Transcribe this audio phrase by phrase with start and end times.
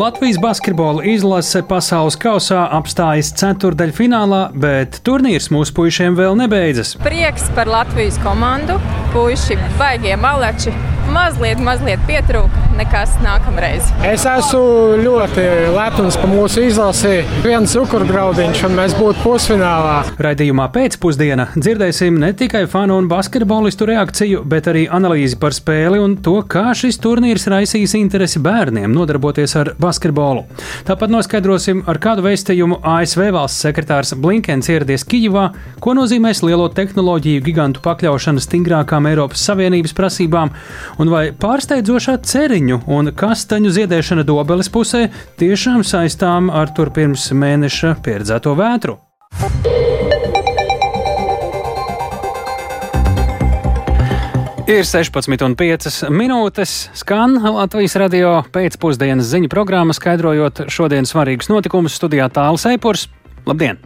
[0.00, 6.94] Latvijas basketbola izlase pasaules kausā apstājas ceturdaļfinālā, bet turnīrs mūsu puišiem vēl nebeidzas.
[7.04, 8.78] Prieks par Latvijas komandu.
[9.12, 10.72] Puiši baigie malači.
[11.12, 12.69] Mazliet, mazliet pietrūka.
[12.80, 13.90] Nekas nākamreiz.
[14.08, 15.42] Es esmu ļoti
[15.74, 17.18] lepns par mūsu izlasi.
[17.44, 19.98] Viens cukurgraudiņš, un mēs būtu pusfinālā.
[20.24, 26.14] Raidījumā pēcpusdienā dzirdēsim ne tikai fanu un basketbolistu reakciju, bet arī analīzi par spēli un
[26.24, 30.46] to, kā šis turnīrs raisīs interesi bērniem nodarboties ar basketbolu.
[30.88, 35.50] Tāpat noskaidrosim, ar kādu vēstījumu ASV valsts sekretārs Blinkens ieradies Kijivā,
[35.84, 40.56] ko nozīmēs lielo tehnoloģiju gigantu pakļaušana stingrākām Eiropas Savienības prasībām
[40.96, 42.16] un vai pārsteidzošā
[42.70, 48.98] ceriņu un kastaņu ziedēšana dobeles pusē tiešām saistām ar tur pirms mēneša pieredzēto vētru.
[54.70, 62.68] Ir 16,5 minūtes, skan Latvijas radio pēcpusdienas ziņu programma, skaidrojot šodienas svarīgus notikumus studijā Tāls
[62.70, 63.08] Eipurs.
[63.48, 63.80] Labdien!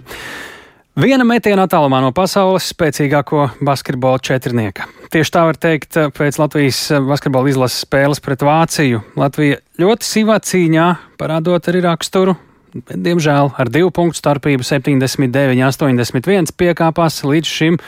[0.95, 4.85] Viena metiena attālumā no pasaules spēcīgāko basketbola četrnieka.
[5.11, 9.01] Tieši tā var teikt pēc Latvijas basketbola izlases spēles pret Vāciju.
[9.19, 10.85] Latvija ļoti sīvā cīņā
[11.19, 12.37] parādot arī raksturu.
[12.75, 17.81] Bet, diemžēl ar divu punktu starpību 79, 81 piekāpās līdz šim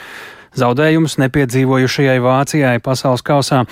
[0.61, 3.63] zaudējumus nepiedzīvojušajai Vācijai pasaules kausā.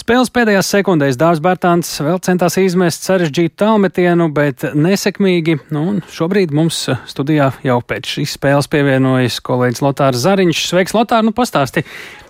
[0.00, 5.58] Spēles pēdējās sekundēs Dārzs Bērtāns vēl centās izmest sarežģītu tālmetienu, bet nesekmīgi.
[5.74, 10.64] Nu, šobrīd mums studijā jau pēc šīs spēles pievienojas kolēģis Lotārs Zariņš.
[10.70, 11.26] Sveiks, Lotār!
[11.26, 11.84] Nu, pastāsti!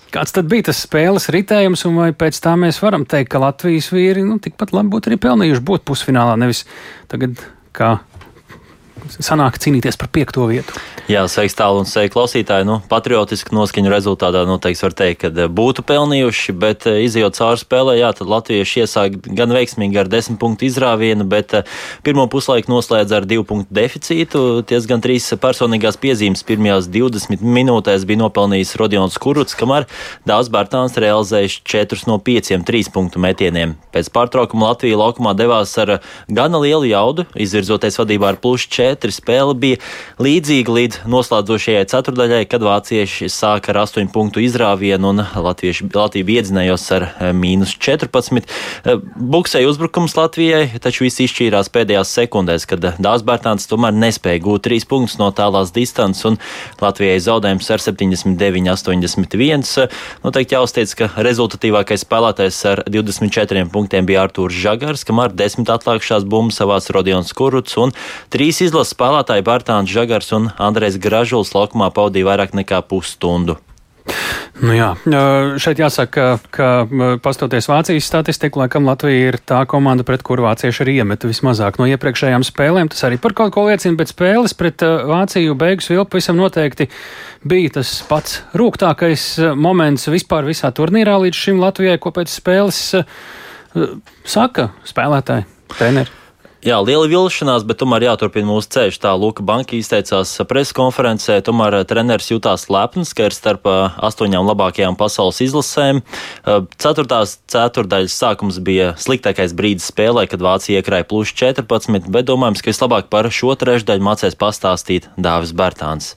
[0.08, 3.90] Kāds tad bija tas spēles ritējums, un vai pēc tā mēs varam teikt, ka Latvijas
[3.92, 6.62] vīri nu, tikpat labi būtu arī pelnījuši būt pusfinālā, nevis
[7.12, 7.36] tagad
[7.76, 7.98] kā
[9.16, 10.76] sanāk cīnīties par piekto vietu?
[11.08, 12.66] Jā, sveiks tālu un sveiks klausītāji.
[12.68, 17.62] Nu, patriotiski noskaņu rezultātā noteikti var teikt, ka eh, būtu pelnījuši, bet eh, izjūt cauri
[17.62, 22.72] spēlē, jā, tad latvieši iesāk gan veiksmīgi ar desmit punktu izrāvienu, bet eh, pirmo puslaiku
[22.74, 24.44] noslēdz ar divu punktu deficītu.
[24.68, 29.88] Ties gan trīs personīgās piezīmes pirmajās 20 minūtēs bija nopelnījis Rodions Kuruts, kamēr
[30.28, 33.78] Dāvs Bērtāns realizējis 4 no 5 trīs punktu metieniem.
[33.94, 38.97] Pēc pārtraukuma Latvija laukumā devās ar gana lielu jaudu, izvirzoties vadībā ar plus 4.
[39.14, 39.78] Spēle bija
[40.22, 46.86] līdzīga līdz noslēdzošajai ceturdaļai, kad vācieši sāka ar 8 punktu izrāvienu un latvieši, Latvija iedzinējos
[46.96, 48.42] ar eh, mīnus 14.
[48.42, 54.66] Eh, buksēja uzbrukums Latvijai, taču viss izšķīrās pēdējās sekundēs, kad Dārzs Bērtāns tomēr nespēja gūt
[54.68, 56.38] 3 punktus no tālās distances un
[56.82, 59.88] Latvijai zaudējums ar 79, 81.
[60.24, 66.58] Noteikti jāuzteic, ka rezultatīvākais spēlētājs ar 24 punktiem bija Artūrs Žagars, kamēr 10 atlākšās bumbas
[66.60, 67.92] savās Rodions Kuruts un
[68.34, 73.58] 3 izlases spēlētāji Bērtāns Žagars un Andrejs Gražuls laukumā pavadīja vairāk nekā pusstundu.
[74.58, 74.88] Nu jā,
[75.62, 76.68] šeit jāsaka, ka,
[77.22, 81.86] pastoties Vācijas statistiku, laikam Latvija ir tā komanda, pret kuru vācieši arī iemeta vismazāk no
[81.92, 82.90] iepriekšējām spēlēm.
[82.90, 86.88] Tas arī par kaut ko liecina, bet spēles pret Vāciju beigas vilpu visam noteikti
[87.46, 92.82] bija tas pats rūgtākais moments vispār visā turnīrā līdz šim Latvijai, ko pēc spēles
[94.26, 96.18] saka spēlētāji, treneri.
[96.58, 98.96] Jā, liela vilšanās, bet tomēr jāturpina mūsu ceļš.
[98.98, 101.36] Tā Luka Banka izteicās preses konferencē.
[101.46, 106.02] Tomēr eh, treneris jutās lepns, ka ir starp eh, astoņām labākajām pasaules izlasēm.
[106.02, 112.64] Eh, ceturtās ceturdaļas sākums bija sliktākais brīdis spēlē, kad Vācija iekrāja plus 14, bet domājams,
[112.64, 116.16] ka vislabāk par šo trešdaļu mācēs pastāstīt Dāvis Bērtāns.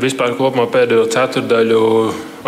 [0.00, 1.80] Vispār kopumā pēdējo ceturdaļu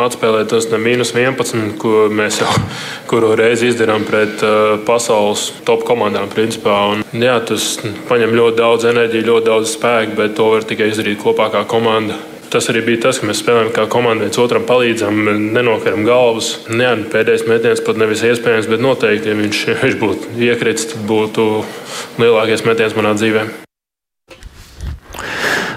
[0.00, 2.48] atspēlēt tos ne mīnus 11, ko mēs jau
[3.10, 6.30] kuru reizi izdarām pret uh, pasaules top komandām.
[6.32, 6.78] Principā.
[6.90, 7.76] Un, jā, tas
[8.08, 12.16] prasa ļoti daudz enerģijas, ļoti daudz spēka, bet to var tikai izdarīt kopā kā komanda.
[12.50, 15.20] Tas arī bija tas, ka mēs spēlējam kā komanda, viens otram palīdzam,
[15.54, 16.54] nenokaram galvas.
[16.70, 21.46] Jā, pēdējais metiens pat nevis iespējams, bet noteikti, ja viņš, viņš būtu iekritis, būtu
[22.24, 23.52] lielākais metiens manā dzīvēm.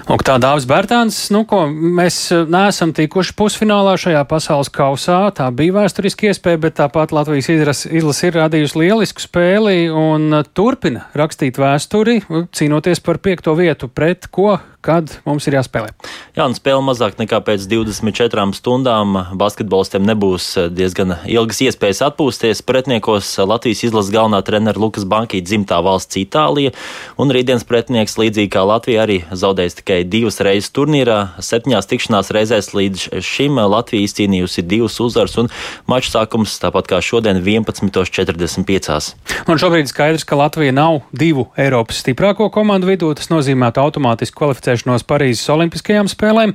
[0.08, 5.18] Un tā Dāvis Bērtāns, nu, ko mēs eh, neesam tikuši pusfinālā šajā pasaules kausā.
[5.36, 11.04] Tā bija vēsturiski iespēja, bet tāpat Latvijas izlase ir radījusi lielisku spēli un eh, turpina
[11.12, 12.22] rakstīt vēsturi,
[12.56, 15.90] cīnoties par piekto vietu pret ko kad mums ir jāspēlē.
[16.38, 19.16] Jā, un spēle mazāk nekā pēc 24 stundām.
[19.38, 22.62] Basketbolistiem nebūs diezgan ilgas iespējas atpūsties.
[22.62, 26.70] Pretiniekos Latvijas izlases galvenā trenera Lukas Bankīta dzimtā valsts Itālija,
[27.18, 31.18] un rītdienas pretinieks līdzīgi kā Latvija arī zaudējis tikai divas reizes turnīrā.
[31.42, 35.50] Septiņās tikšanās reizēs līdz šim Latvija izcīnījusi divus uzvarus, un
[35.90, 39.10] maču sākums tāpat kā šodien 11.45.
[39.48, 43.10] Un šobrīd skaidrs, ka Latvija nav divu Eiropas stiprāko komandu vidū.
[43.18, 46.52] Tas nozīmē automātiski kvalificēt kvalificēšanos Parīzes Olimpiskajām spēlēm.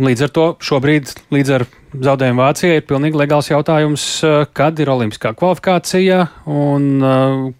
[0.00, 4.90] Līdz ar to šobrīd, līdz ar zaudējumu Vācijai, ir pilnīgi legāls jautājums, eh, kad ir
[4.90, 7.52] olimpiskā kvalifikācija un uh,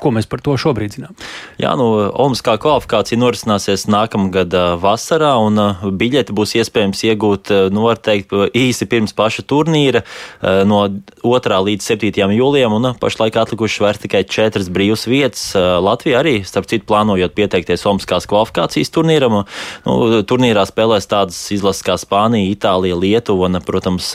[0.00, 1.16] Ko mēs par to šobrīd zinām?
[1.60, 5.60] Jā, nu, Omaskā kvalifikācija norisināsies nākamgad vasarā, un
[6.00, 10.02] biļeti būs iespējams iegūt, nu, teikt, īsi pirms paša turnīra,
[10.68, 10.82] no
[11.20, 11.58] 2.
[11.66, 12.32] līdz 7.
[12.36, 15.42] jūlijam, un pašlaik atlikušas vairs tikai četras brīvas vietas.
[15.56, 19.42] Latvija arī, starp citu, plānojot pieteikties Omaskās kvalifikācijas turnīram.
[19.84, 24.12] Nu, turnīrā spēlēs tādas izlases kā Spānija, Itālija, Lietuva, un, protams,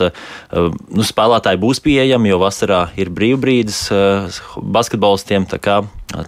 [0.51, 3.85] nu, spēlētāji būs pieejami, jo vasarā ir brīvbrīdis
[4.57, 5.45] basketbolistiem.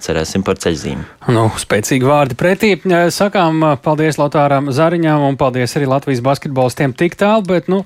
[0.04, 1.04] Cerēsim par ceļzīmi.
[1.32, 2.74] Nu, spēcīgi vārdi pretī.
[3.14, 7.84] Sakām paldies Lotāram Zariņam un paldies arī Latvijas basketbolistiem tik tālu, bet nu,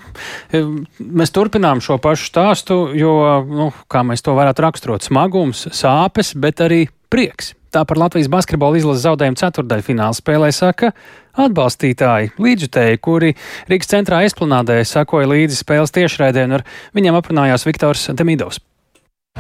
[0.98, 3.13] mēs turpinām šo pašu stāstu, jo,
[3.46, 7.54] nu, kā mēs to varētu raksturot, smagums, sāpes, bet arī prieks.
[7.72, 10.90] Tā par Latvijas basketbola izlases zaudējumu ceturdaļfināla spēlē saka
[11.40, 13.36] atbalstītāji, līdzjutēji, kuri
[13.72, 16.66] Rīgas centrā esplanādē sakoja līdzi spēles tiešraidē, un ar
[16.98, 18.60] viņiem aprunājās Viktors Demidovs.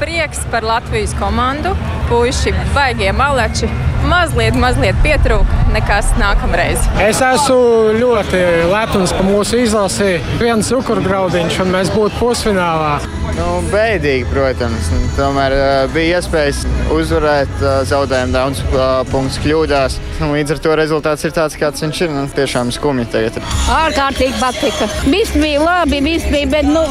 [0.01, 1.69] Prieks par Latvijas komandu.
[2.09, 3.67] Puisi baigie maleči.
[4.09, 5.57] Mazliet, mazliet pietrūka.
[5.75, 6.81] Nekas nākamreiz.
[7.03, 8.39] Es esmu ļoti
[8.71, 10.15] lepns par mūsu izlasi.
[10.39, 12.95] Viens cukurgraudiņš, un mēs būtu pusfinālā.
[13.37, 14.89] Nu, beidīgi, protams.
[15.19, 16.63] Tomēr uh, bija iespējas
[16.95, 19.99] uzvarēt, uh, zaudējām daudz uh, punktu kļūdās.
[20.33, 22.15] Līdz ar to rezultāts ir tāds, kāds viņš ir.
[22.15, 23.37] Nu, tiešām skumji tagad.
[23.77, 24.89] Ārkārtīgi patika.
[25.05, 26.87] Viss bija labi, viss bija, bet nu,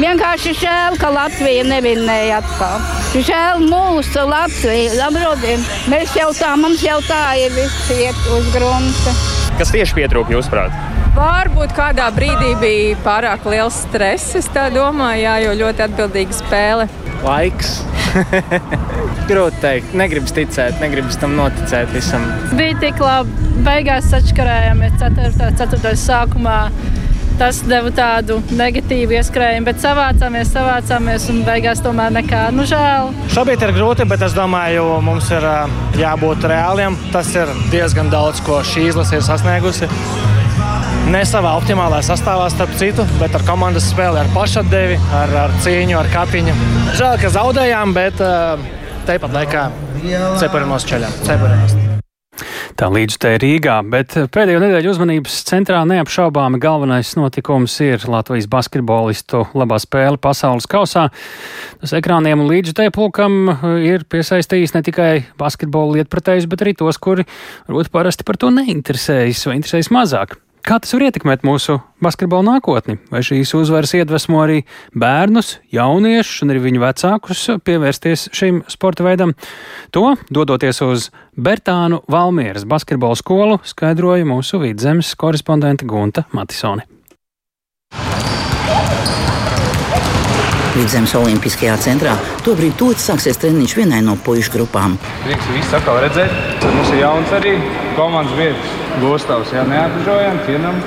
[0.00, 2.84] vienkārši žēl, ka Latvija nevinēja atkal.
[3.16, 4.96] Žēl mūsu Latviju.
[4.98, 5.64] Labrodien.
[5.92, 9.16] Mēs jau tā, mums jau tā ir viss iet uz grunta.
[9.56, 10.74] Kas tieši pietrūka jūsuprāt?
[11.16, 14.34] Varbūt kādā brīdī bija pārāk liels stress.
[14.36, 16.88] Es tā domāju, jā, jo ļoti atbildīga spēle.
[17.24, 17.78] Laiks.
[19.30, 22.24] Grūti teikt, negribas ticēt, negribas tam noticēt visam.
[22.56, 25.32] Bija tik labi, beigās sačkarējāmies 4.
[25.56, 26.60] ceturtdaļas sākumā.
[27.36, 32.46] Tas deva tādu negatīvu ieskrējumu, bet savācāmies, savācāmies un beigās tomēr nekā.
[32.56, 33.10] Nu, žēl.
[33.34, 35.44] Šobrīd ir grūti, bet es domāju, mums ir
[36.00, 36.96] jābūt reāliem.
[37.12, 39.90] Tas ir diezgan daudz, ko šī izlase ir sasniegusi.
[41.12, 45.98] Ne savā optimālā sastāvā, starp citu, bet ar komandas spēli, ar pašatdevi, ar, ar cīņu,
[46.00, 46.56] ar kapiņu.
[46.96, 48.24] Žēl, ka zaudējām, bet
[49.06, 49.68] tepat laikā
[50.40, 51.12] cepurinos ceļā.
[51.28, 51.76] Cepurinos.
[52.76, 59.46] Tā līdz te Rīgā, bet pēdējo nedēļu uzmanības centrā neapšaubāmi galvenais notikums ir Latvijas basketbolistu
[59.56, 61.06] labā spēle pasaules kausā.
[61.80, 63.48] Tas ekrāniem un līdz te pulkam
[63.80, 67.24] ir piesaistījis ne tikai basketbolu lietpratējus, bet arī tos, kuri
[67.64, 70.36] varbūt parasti par to neinteresējas vai interesējas mazāk.
[70.66, 72.96] Kā tas var ietekmēt mūsu basketbola nākotni?
[73.12, 74.64] Vai šīs uzvaras iedvesmo arī
[74.98, 79.36] bērnus, jauniešus un arī viņu vecākus pievērsties šim sporta veidam?
[79.94, 81.04] To, dodoties uz
[81.38, 86.82] Bertānu Valmieras basketbola skolu, skaidroja mūsu vidzemes korespondente Gunta Matisone.
[90.74, 94.98] Vidzemes Olimpiskajā centrā tobrīd tūlīt sāksies treniņš vienai no puišu grupām.
[95.22, 96.34] Prieks visu atkal redzēt.
[96.66, 97.54] Mums ir jauns arī
[97.94, 98.85] komandas biedrs.
[99.00, 100.78] Gustavs, jā, neapžojam, cienam,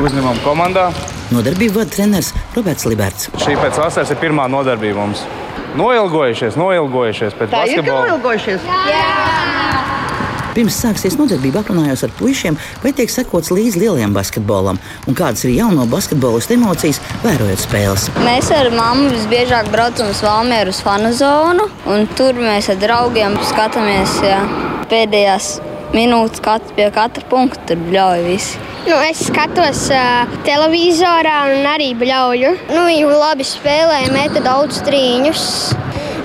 [0.00, 0.88] uzņemam komandā.
[1.34, 3.28] Nodarbību vada treneris Roberts Liberts.
[3.42, 5.26] Šī pēc vasaras ir pirmā nodarbība mums.
[5.76, 8.06] Noilgojušies, noilgojušies pēc Tā basketbola.
[8.06, 8.60] ir noilgojušies.
[10.56, 15.52] Pirms sāksies nodarbība, aprunājos ar puišiem, vai tiek sekots līdzi lielajam basketbolam, un kādas ir
[15.54, 18.08] jauno basketbolistu emocijas, vērojot spēles.
[18.24, 23.36] Mēs ar mammu visbiežāk braucam uz Valmieru uz fanu zonu, un tur mēs ar draugiem
[23.52, 24.40] skatāmies jā,
[24.90, 25.58] pēdējās
[25.94, 27.62] minūtes kat, pie katra punkta.
[27.70, 28.60] Tur bļauj visi.
[28.88, 32.54] Nu, es skatos uh, televizorā un arī bļauju.
[32.72, 35.44] Nu, viņi labi spēlēja, meta daudz trīņus.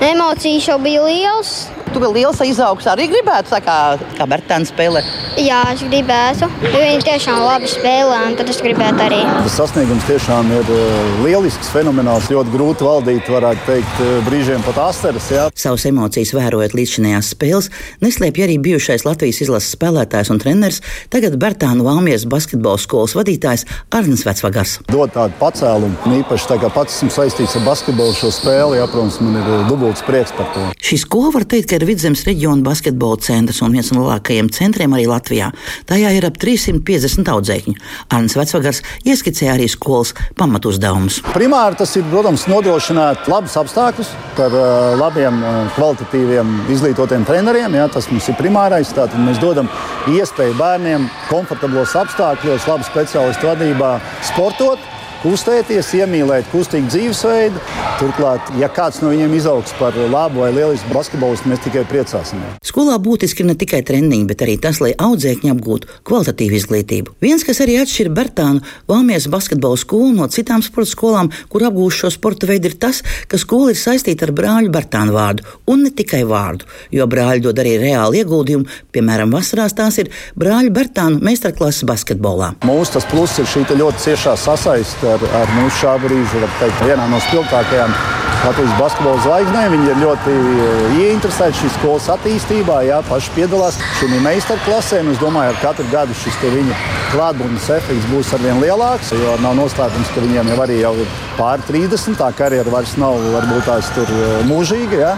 [0.03, 1.73] Emocijas jau bija lielas.
[1.93, 3.77] Tu vēl liels izaugs arī gribētu, tā kā,
[4.17, 5.03] kā Bertāna spēlē.
[5.38, 6.47] Jā, es gribētu.
[6.65, 9.19] Jo viņi tiešām labi spēlē, un tad es gribētu arī.
[9.45, 12.31] Tas sasniegums tiešām ir uh, lielisks, fenomenāls.
[12.33, 15.29] Ļoti grūti valdīt, varētu teikt, uh, brīžiem pat asteras.
[15.33, 15.45] Jā.
[15.57, 17.69] Savas emocijas vērojot līdzinājās spēles,
[18.01, 20.81] neslēpj arī bijušais Latvijas izlases spēlētājs un treneris,
[21.13, 24.79] tagad Bertānu Valmijas basketbola skolas vadītājs Arnis Vecvagars.
[24.89, 28.89] Dod tādu pacēlumu, un īpaši tā kā pats esmu saistīts ar basketbolu šo spēli, jā,
[28.89, 30.67] protams, man ir uh, dubults prieks par to.
[30.83, 34.94] Šī skola var teikt, ka ir Vidzemes reģiona basketbola centrs un viens no lielākajiem centriem
[34.96, 35.50] arī Latvijā.
[35.90, 37.75] Tajā ir ap 350 audzēkņu.
[38.13, 41.22] Arnēs Vecvagars ieskicēja arī skolas pamatusdevumus.
[41.34, 47.78] Primāri tas ir, protams, nodrošināt labus apstākļus par uh, labiem, uh, kvalitatīviem, izglītotiem treneriem.
[47.80, 48.94] Jā, tas mums ir primārais.
[48.96, 49.70] Tātad mēs dodam
[50.13, 53.96] iespēju bērniem komfortablos apstākļos, labu speciālistu vadībā
[54.34, 54.92] sportot.
[55.24, 57.62] Kustēties, iemīlēt kustīgu dzīvesveidu.
[58.01, 62.60] Turklāt, ja kāds no viņiem izaugs par labu vai lielisku basketbolistu, mēs tikai priecāsimies.
[62.65, 67.15] Skolā būtiski ne tikai treniņi, bet arī tas, lai audzēkņi apgūtu kvalitatīvu izglītību.
[67.24, 72.12] Viens, kas arī atšķir Bertānu Valmijas basketbola skolu no citām sporta skolām, kur apgūst šo
[72.18, 76.24] sporta veidu, ir tas, ka skola ir saistīta ar brāļu Bertānu vārdu, un ne tikai
[76.27, 78.68] vārdu, jo brāļi dod arī reāli ieguldījumu.
[78.94, 82.53] Piemēram, vasarās tās ir brāļu Bertānu meistarklases basketbolā.
[82.68, 86.84] Mūsu tas pluss ir šī ļoti ciešā sasaiste ar, ar mūsu šā brīža, var teikt,
[86.89, 87.96] vienā no spilgtākajām
[88.43, 89.72] Latvijas basketbola zvaigznēm.
[89.72, 95.00] Viņi ir ļoti eh, ieinteresēti šīs skolas attīstībā, jā, paši piedalās šajā meistarklasē.
[95.13, 96.79] Es domāju, ka katru gadu šis viņa
[97.13, 101.70] klātbūtnes efekts būs arvien lielāks, jo nav noslēpums, ka viņiem jau arī jau ir pāri
[101.70, 102.20] 30.
[102.20, 105.01] Tā karjera vairs nav varbūt tās tur eh, mūžīga.
[105.05, 105.15] Jā.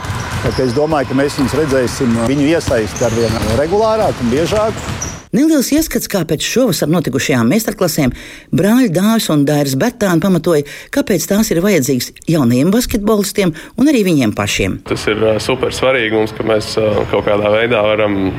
[0.61, 5.14] Es domāju, ka mēs viņus redzēsim viņu iesaisti ar vien regulārāk un biežāk.
[5.35, 8.13] Neliels ieskats, kā pēc šovasar notikušajām meistarklasēm
[8.55, 10.63] brāļi Dāvis un Dairis Bertāni pamatoja,
[10.95, 14.79] kāpēc tās ir vajadzīgas jaunajiem basketbolistiem un arī viņiem pašiem.
[14.87, 16.77] Tas ir super svarīgi mums, ka mēs
[17.11, 18.31] kaut kādā veidā varam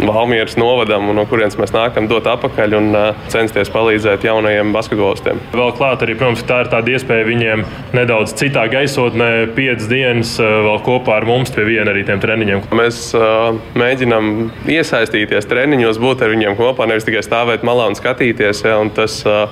[0.00, 2.90] Valmieras novadam, no kurienes mēs nākam, dot atpakaļ un
[3.32, 5.40] censties palīdzēt jaunajiem basketbolistiem.
[5.52, 7.64] Vēl klāt arī, protams, tā ir tāda iespēja viņiem
[7.96, 12.64] nedaudz citā gaisotnē, piecas dienas vēl kopā ar mums pie viena arī tiem treniņiem.
[12.76, 14.30] Mēs uh, mēģinām
[14.70, 18.64] iesaistīties treniņos, būt ar viņiem kopā, nevis tikai stāvēt malā un skatīties.
[18.66, 19.50] Ja, un tas, uh,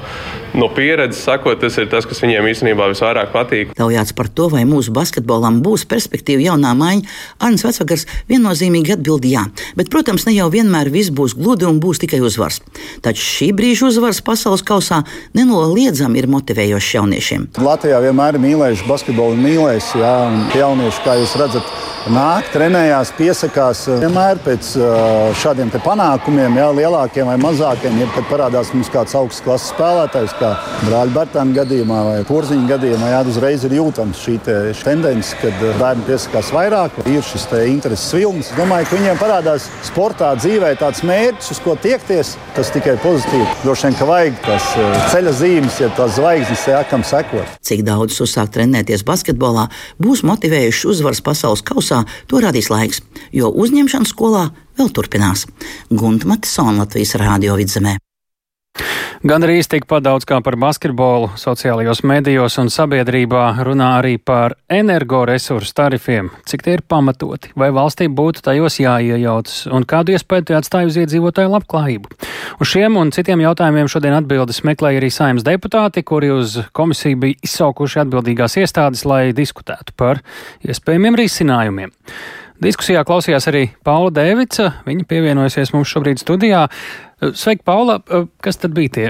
[0.52, 3.72] no pieredzes sakot, tas ir tas, kas viņiem īstenībā visvairāk patīk.
[3.78, 9.44] Taujāts par to, vai mūsu basketbolam būs perspektīva jaunā maiņa, Arnēs Vecvagars viennozīmīgi atbildīja jā.
[9.78, 12.60] Bet, protams, ne jau vienmēr viss būs gludi un būs tikai uzvars.
[13.04, 15.02] Taču šī brīža uzvars pasaules kausā
[15.36, 17.46] nenoliedzami ir motivējošs jauniešiem.
[17.62, 21.72] Latvijā vienmēr ir mīlējuši basketbolu un mīlēs, jā, un jaunieši, kā jūs redzat,
[22.12, 24.72] nāk, trenējās, piesakās vienmēr pēc
[25.42, 28.00] šādiem panākumiem, jā, lielākiem vai mazākiem.
[28.00, 30.52] Ja kad parādās mums kāds augsts klases spēlētājs, kā
[30.86, 36.06] brāļa Bartāna gadījumā vai Porziņa gadījumā, jā, uzreiz ir jūtams šī te tendence, kad bērni
[36.08, 38.52] piesakās vairāk, ir šis intereses vilnis.
[38.58, 42.34] Domāju, ka viņiem parādās sportā, dzīvē tāds mērķis, uz ko tiekties.
[42.56, 43.46] Tas tikai pozitīvi.
[43.64, 44.70] Droši vien, ka vajag tās
[45.12, 47.58] ceļa zīmes, ja tās zvaigznes, ja kam sekot.
[47.68, 49.68] Cik daudz uzsākt trenēties basketbolā,
[50.02, 53.02] būs motivējuši uzvaras pasaules kausā to radīs laiks,
[53.34, 55.46] jo uzņemšana skolā vēl turpinās.
[55.90, 57.98] Gunta Matisona Latvijas Rādio vidzemē.
[59.26, 65.74] Gan arī tikpat daudz kā par basketbolu, sociālajos medijos un sabiedrībā runā arī par energoresursu
[65.74, 70.92] tarifiem, cik tie ir pamatoti, vai valstī būtu tajos jāiejaucas un kādu iespēju tie atstāja
[70.92, 72.14] uz iedzīvotāju labklājību.
[72.62, 77.42] Uz šiem un citiem jautājumiem šodien atbildes meklēja arī saimnes deputāti, kuri uz komisiju bija
[77.42, 80.22] izsaukuši atbildīgās iestādes, lai diskutētu par
[80.62, 81.90] iespējamiem risinājumiem.
[82.58, 84.72] Diskusijā klausījās arī Paula Dēvica.
[84.86, 86.64] Viņa pievienojusies mums šobrīd studijā.
[87.22, 88.00] Sveiki, Paula!
[88.42, 89.04] Kas tad bija tie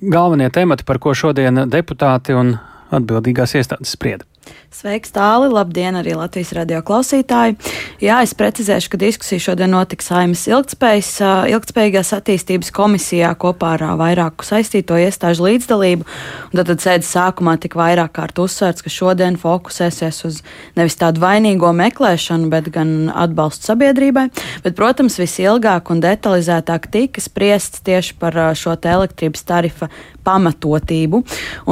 [0.00, 2.54] galvenie temati, par ko šodien deputāti un
[2.94, 4.24] atbildīgās iestādes sprieda?
[4.74, 5.46] Sveiks, tāli!
[5.54, 7.54] Labdien, arī Latvijas radio klausītāji!
[8.02, 11.10] Jā, es precizēšu, ka diskusija šodien notiks Saimas ilgtspējas,
[11.52, 16.08] ilgtspējīgās attīstības komisijā kopā ar vairāku saistīto iestāžu līdzdalību.
[16.56, 20.40] Tad, tad sēdes sākumā tika vairāk kārt uzsvērts, ka šodien fokusēsies uz
[20.74, 24.26] nevis tādu vainīgo meklēšanu, bet gan atbalstu sabiedrībai.
[24.66, 29.92] Bet, protams, visilgāk un detalizētāk tika spriests tieši par šo te elektrības tarifa
[30.24, 31.22] pamatotību.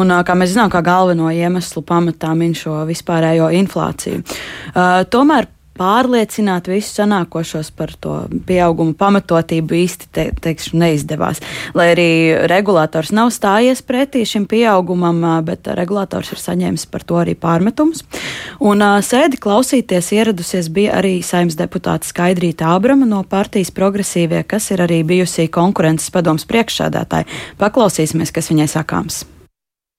[0.01, 4.23] Un, kā mēs zinām, kā galveno iemeslu pamatā min šo vispārējo inflāciju.
[5.13, 5.49] Tomēr
[5.79, 11.43] pārliecināt visus sanākošos par to pieauguma pamatotību īsti te, teikšu, neizdevās.
[11.79, 12.09] Lai arī
[12.51, 18.05] regulators nav stājies pretī šim pieaugumam, bet regulators ir saņēmis par to arī pārmetumus.
[18.61, 24.85] Un sēdi klausīties ieradusies bija arī saimnes deputāta Skaidrīta Ābrama no partijas progresīvie, kas ir
[24.85, 27.29] arī bijusi konkurences padoms priekšsādātāja.
[27.63, 29.23] Paklausīsimies, kas viņai sakāms.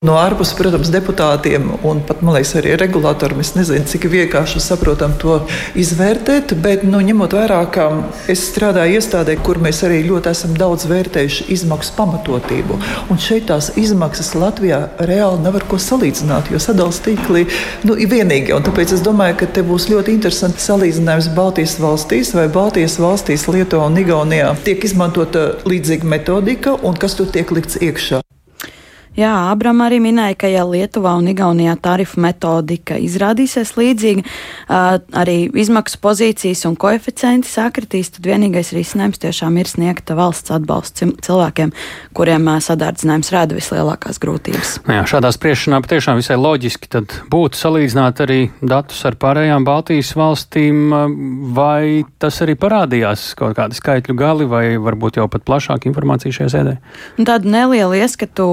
[0.04, 5.14] No ārpuses, protams, deputātiem un pat, man liekas, arī regulatoriem es nezinu, cik vienkārši saprotam
[5.20, 5.38] to
[5.80, 7.86] izvērtēt, bet, nu, ņemot vērā, ka
[8.28, 12.76] es strādāju iestādē, kur mēs arī ļoti esam daudz vērtējuši izmaksu pamatotību.
[13.08, 17.46] Un šeit tās izmaksas Latvijā reāli nevar ko salīdzināt, jo sadalījums tīkli
[17.88, 18.52] nu, ir vienīgi.
[18.52, 23.48] Un tāpēc es domāju, ka te būs ļoti interesants salīdzinājums Baltijas valstīs vai Baltijas valstīs,
[23.48, 24.52] Lietuvā un Igaunijā.
[24.68, 28.23] Tiek izmantota līdzīga metodika un kas tur tiek likts iekšā.
[29.14, 34.24] Jā, Abram arī minēja, ka ja Lietuvā un Igaunijā tarifu metodika izrādīsies līdzīga,
[35.14, 41.70] arī izmaksu pozīcijas un koeficienti sakritīs, tad vienīgais risinājums tiešām ir sniegt valsts atbalstu cilvēkiem,
[42.18, 44.72] kuriem sadārdzinājums rada vislielākās grūtības.
[44.88, 50.10] Nu jā, šādā spriešanā patiešām visai loģiski tad būtu salīdzināt arī datus ar pārējām Baltijas
[50.18, 50.90] valstīm,
[51.54, 56.52] vai tas arī parādījās kaut kādi skaitļu gali, vai varbūt jau pat plašāka informācija šajā
[56.58, 56.76] sēdē?
[57.22, 58.50] Tādu nelielu ieskatu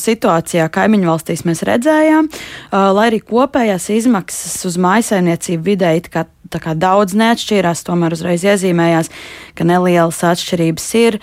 [0.00, 2.30] situācijā kaimiņu valstīs mēs redzējām,
[2.72, 6.06] lai arī kopējās izmaksas uz mājasaimniecību vidēji
[6.50, 9.10] tā kā daudz neatšķīrās, tomēr uzreiz iezīmējās,
[9.58, 11.18] ka nelielas atšķirības ir.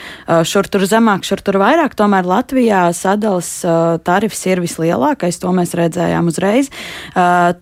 [0.48, 3.50] Šur tur zemāk, šur tur vairāk, tomēr Latvijā sadalas
[4.07, 6.72] tarifs ir vislielākais, to mēs redzējām uzreiz.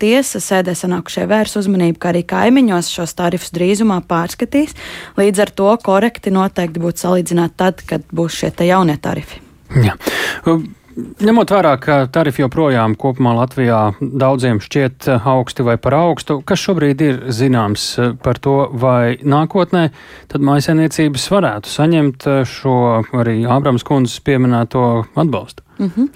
[0.01, 4.77] Tiesa sēdē sanākušie vērs uzmanību, ka arī kaimiņos šos tarifus drīzumā pārskatīs.
[5.17, 9.41] Līdz ar to korekti noteikti būtu salīdzināt tad, kad būs šie jaunie tarifi.
[9.75, 9.97] Jā.
[10.95, 17.03] Ņemot vērā, ka tarifi joprojām kopumā Latvijā daudziem šķiet augsti vai par augstu, kas šobrīd
[17.03, 17.89] ir zināms
[18.23, 19.89] par to, vai nākotnē
[20.31, 22.77] tad maisainiecības varētu saņemt šo
[23.11, 24.85] arī Ābrams kundzes pieminēto
[25.19, 25.64] atbalstu?
[25.77, 26.07] Uh -huh.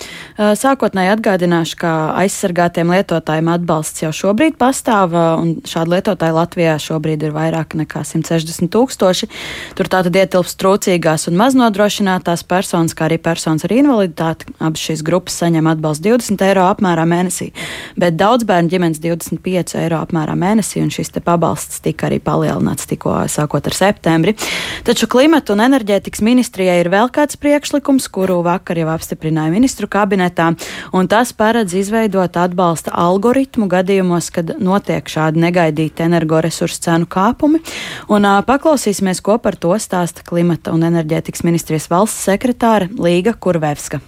[0.56, 5.12] Sākotnēji atgādināšu, ka aizsargātiem lietotājiem atbalsts jau šobrīd pastāv,
[5.42, 9.28] un šādu lietotāju Latvijā šobrīd ir vairāk nekā 160 tūkstoši.
[9.76, 14.46] Tur tātad ietilpst trūcīgās un maznodrošinātās personas, kā arī personas ar invaliditāti.
[14.60, 17.52] Abas šīs grupas saņem atbalstu 20 eiro apmērā mēnesī,
[17.98, 22.88] bet daudz bērnu ģimenes 25 eiro apmērā mēnesī, un šis te pabalsts tika arī palielināts
[22.88, 24.36] tikko sākot ar septembri.
[24.84, 30.52] Taču klimata un enerģētikas ministrijai ir vēl kāds priekšlikums, kuru vakar jau apstiprināja ministru kabinetā,
[30.94, 37.64] un tas paredz izveidot atbalsta algoritmu gadījumos, kad notiek šādi negaidīti energoresursu cenu kāpumi.
[38.10, 44.02] Un, uh, paklausīsimies, ko par to stāsta klimata un enerģētikas ministrijas valsts sekretāre Līga Kurvevska.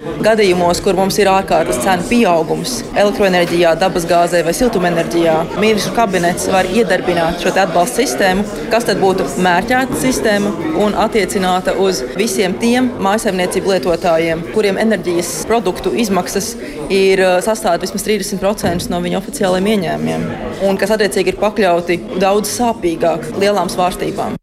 [0.00, 7.44] Gadījumos, kur mums ir ārkārtas cenu pieaugums elektroenerģijā, dabasgāzē vai siltumenerģijā, ministru kabinets var iedarbināt
[7.44, 14.48] šo atbalstu sistēmu, kas tad būtu mērķēta sistēma un attiecināta uz visiem tiem mājasemniecību lietotājiem,
[14.56, 16.54] kuriem enerģijas produktu izmaksas
[16.88, 20.28] ir sastāvdaļa vismaz 30% no viņu oficiālajiem ieņēmumiem,
[20.64, 24.40] un kas attiecīgi ir pakļauti daudz sāpīgāk lielām svārstībām.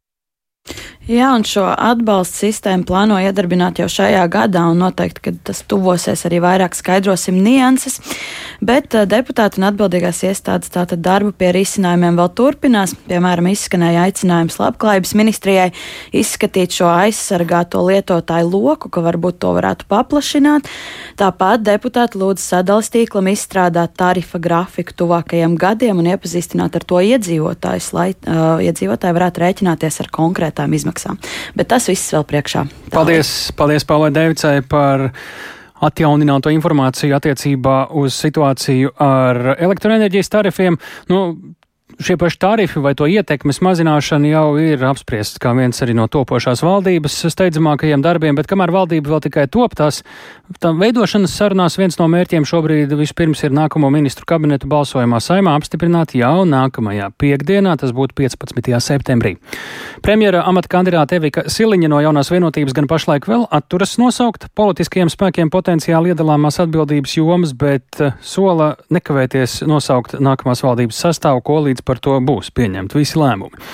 [1.07, 6.25] Jā, un šo atbalstu sistēmu plāno iedarbināt jau šajā gadā, un noteikti, ka tas tuvosies
[6.27, 8.01] arī vairāk skaidrosim nianses.
[8.59, 12.91] Bet uh, deputāti un atbildīgās iestādes tātad darbu pie risinājumiem vēl turpinās.
[13.07, 15.69] Piemēram, izskanēja aicinājums labklājības ministrijai
[16.11, 20.67] izskatīt šo aizsargāto lietotāju loku, ka varbūt to varētu paplašināt.
[21.15, 27.89] Tāpat deputāti lūdz sadalas tīklam izstrādāt tarifa grafiku tuvākajiem gadiem un iepazīstināt ar to iedzīvotājus,
[27.95, 31.19] lai uh, iedzīvotāji varētu rēķināties ar konkrētām izmaksām izmaksām.
[31.55, 32.65] Bet tas viss vēl priekšā.
[32.89, 35.11] Tā paldies, paldies Paulai Devicai par
[35.77, 40.77] atjaunināto informāciju attiecībā uz situāciju ar elektroenerģijas tarifiem.
[41.09, 41.37] Nu,
[41.99, 46.61] šie paši tarifi vai to ietekmes mazināšana jau ir apspriests kā viens arī no topošās
[46.65, 50.03] valdības steidzamākajiem darbiem, bet kamēr valdība vēl tikai top, tās
[50.61, 56.13] tam veidošanas sarunās viens no mērķiem šobrīd vispirms ir nākamo ministru kabinetu balsojumā saimā apstiprināt
[56.17, 58.69] jau nākamajā piekdienā, tas būtu 15.
[58.83, 59.35] septembrī.
[60.05, 65.51] Premjera amata kandidāte Evika Siliņa no jaunās vienotības gan pašlaik vēl atturas nosaukt politiskajiem spēkiem
[65.53, 72.01] potenciāli iedalāmās atbildības jomas, bet eh, sola nekavēties nosaukt nākamās valdības sastāvu, ko līdz par
[72.03, 73.65] to būs pieņemti visi lēmumi.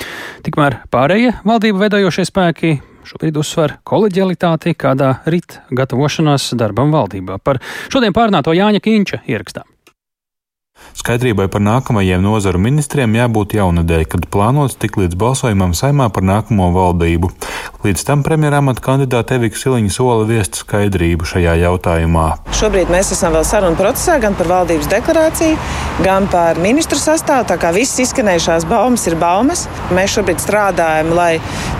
[0.45, 7.39] Tikmēr pārējie valdību veidojošie spēki šobrīd uzsver koleģialitāti, kādā rit gatavošanās darbam valdībā.
[7.43, 7.60] Par
[7.91, 9.67] šodien pārnāto Jāņa Kīņča ierakstām.
[11.04, 16.70] Skaidrībai par nākamajiem nozaru ministriem jābūt jaunadēļ, kad plānots tik līdz balsojumam saimā par nākamo
[16.72, 17.28] valdību.
[17.84, 22.28] Līdz tam premjeramata kandidāte Evika Siliņa sola viest skaidrību šajā jautājumā.
[22.56, 25.58] Šobrīd mēs esam vēl sarunu procesā gan par valdības deklarāciju,
[26.06, 27.50] gan par ministru sastāvu.
[27.52, 29.66] Tā kā visas izskanējušās baumas ir baumas.
[29.92, 31.34] Mēs šobrīd strādājam, lai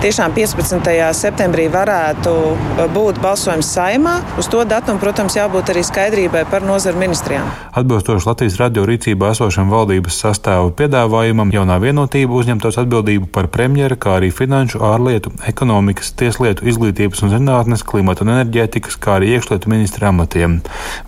[0.04, 0.92] tiešām 15.
[1.16, 2.36] septembrī varētu
[2.92, 4.18] būt balsojums saimā.
[4.36, 7.48] Uz to datumu, protams, jābūt arī skaidrībai par nozaru ministrijām.
[7.72, 14.18] Atbilstoši Latvijas radio rīcībā esošam valdības sastāvu piedāvājumam, jaunā vienotība uzņemtos atbildību par premjera, kā
[14.18, 20.10] arī finanšu, ārlietu, ekonomikas, tieslietu, izglītības un zinātnes, klimata un enerģētikas, kā arī iekšlietu ministra
[20.12, 20.58] amatiem.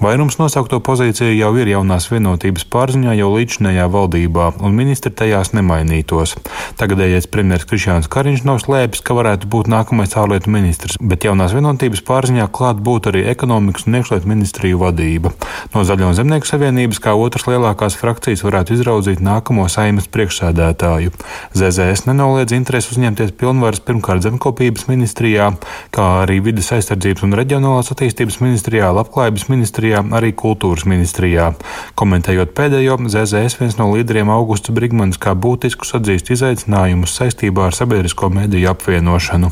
[0.03, 6.37] Vairums nosaukto pozīciju jau ir jaunās vienotības pārziņā jau līdzinējā valdībā, un ministri tajās nemainītos.
[6.81, 12.05] Tagadējais premjeras Krišjāns Kariņš nav slēpis, ka varētu būt nākamais ārlietu ministrs, bet jaunās vienotības
[12.07, 15.35] pārziņā klāt būtu arī ekonomikas un iekšlietu ministriju vadība.
[15.75, 21.11] No Zaļo un Zemnieku savienības kā otrs lielākais lielākās frakcijas varētu izraudzīt nākamo saimas priekšsēdētāju.
[21.57, 25.51] ZZS nenoliedz interesi uzņemties pilnvaras pirmkārt zemkopības ministrijā,
[25.91, 31.53] kā arī vidas aizsardzības un reģionālās attīstības ministrijā, labklājības ministrijā, arī kultūras ministrijā.
[31.99, 38.31] Komentējot pēdējo, ZZS viens no līderiem Augusts Brigmans kā būtiskus atzīst izaicinājumus saistībā ar sabiedrisko
[38.31, 39.51] mediju apvienošanu.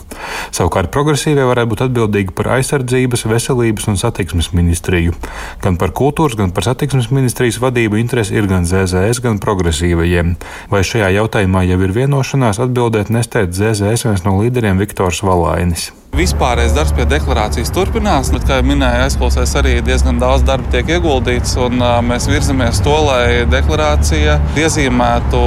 [0.54, 5.16] Savukārt progresīvie varētu būt atbildīgi par aizsardzības, veselības un satiksmes ministriju.
[5.64, 10.36] Gan par kultūras, gan par satiksmes ministrijas vadību interesi ir gan ZZS, gan progresīvajiem.
[10.72, 15.90] Vai šajā jautājumā jau ir vienošanās, atbildēt nesteidz ZZS viens no līderiem Viktors Valainis.
[16.14, 20.92] Vispārējais darbs pie deklarācijas turpinās, bet, kā jau minēju, aizklausēs arī diezgan daudz darba tiek
[20.94, 25.40] ieguldīts, un mēs virzamies to, lai deklarācija iezīmētu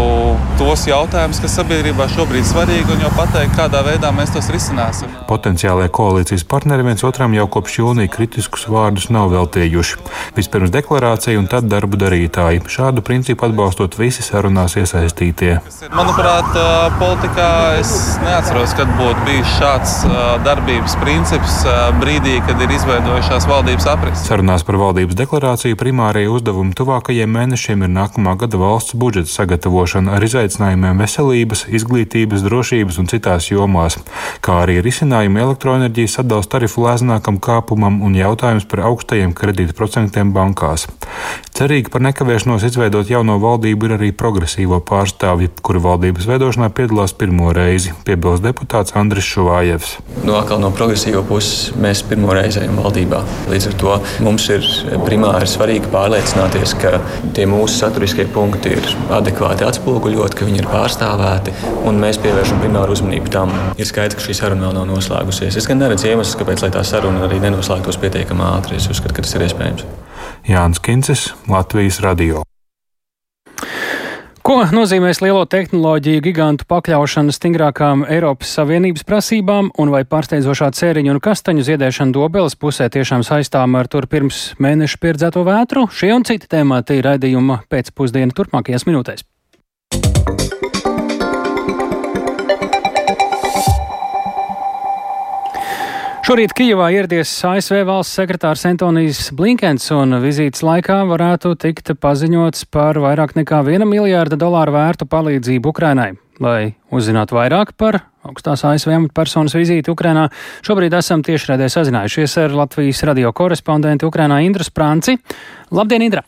[0.59, 5.13] tos jautājumus, kas sabiedrībā šobrīd ir svarīgi, un jau pateikt, kādā veidā mēs tos risināsim.
[5.29, 10.03] Potenciālajie koalīcijas partneri viens otram jau kopš jūnija kritiskus vārdus nav veltījuši.
[10.35, 12.65] Vispirms deklarācija un tad darbu darītāji.
[12.67, 15.57] Šādu principu atbalstot visi sarunās iesaistītie.
[15.95, 16.59] Manuprāt,
[16.99, 17.49] politikā
[17.79, 19.97] es neatceros, kad būtu bijis šāds
[20.57, 21.55] darbības princips
[21.99, 24.23] brīdī, kad ir izveidojušās valdības aprises.
[24.25, 30.25] Sarunās par valdības deklarāciju primārajie uzdevumi tuvākajiem mēnešiem ir nākamā gada valsts budžeta sagatavošana ar
[30.25, 33.99] izaicinājumiem veselības, izglītības, drošības un citās jomās,
[34.41, 40.87] kā arī risinājumi elektroenerģijas sadalījuma tarifu lēznākam kāpumam un jautājums par augstajiem kredītprocentiem bankās.
[41.57, 47.49] Cerīgi par nekavēšanos izveidot jauno valdību ir arī progresīvo pārstāvji, kuri valdības veidošanā piedalās pirmo
[47.55, 49.95] reizi, piebilst deputāts Andris Šuvājevs.
[50.19, 53.23] No, nu, no progresīvo puses mēs pirmo reizi ejam valdībā.
[53.49, 54.69] Līdz ar to mums ir
[55.01, 56.99] primāri svarīgi pārliecināties, ka
[57.33, 61.55] tie mūsu saturiskie punkti ir adekvāti atspoguļot, ka viņi ir pārstāvēti,
[61.89, 63.55] un mēs pievēršam primāru uzmanību tam.
[63.81, 65.57] Ir skaidrs, ka šī saruna vēl nav noslēgusies.
[65.57, 68.77] Es gan neredzu iemeslus, kāpēc tā saruna arī nenoslēgtos pietiekami ātri.
[68.77, 70.06] Es uzskatu, ka tas ir iespējams.
[70.47, 72.41] Jānis Kincis, Latvijas Radio.
[74.47, 81.19] Ko nozīmēs lielo tehnoloģiju gigantu pakļaušana stingrākām Eiropas Savienības prasībām un vai pārsteidzošā cēriņu un
[81.19, 85.89] kastaņu ziedēšana dobeles pusē tiešām saistām ar tur pirms mēneša pieredzēto vētru?
[85.91, 89.27] Šie un citi temati ir raidījuma pēcpusdiena turpmākajās minūtēs.
[96.27, 102.99] Šorīt Kijavā ieradies ASV valsts sekretārs Antonijs Blinkens, un vizītes laikā varētu tikt paziņots par
[102.99, 106.09] vairāk nekā 1 miljārda dolāru vērtu palīdzību Ukrainai.
[106.43, 110.27] Lai uzzinātu vairāk par augstās ASV amatpersonas vizīti Ukrainā,
[110.67, 115.15] šobrīd esam tiešraidē sazinājušies ar Latvijas radio korespondentu Ukrainā Indru Sprānci.
[115.71, 116.27] Labdien, Indra!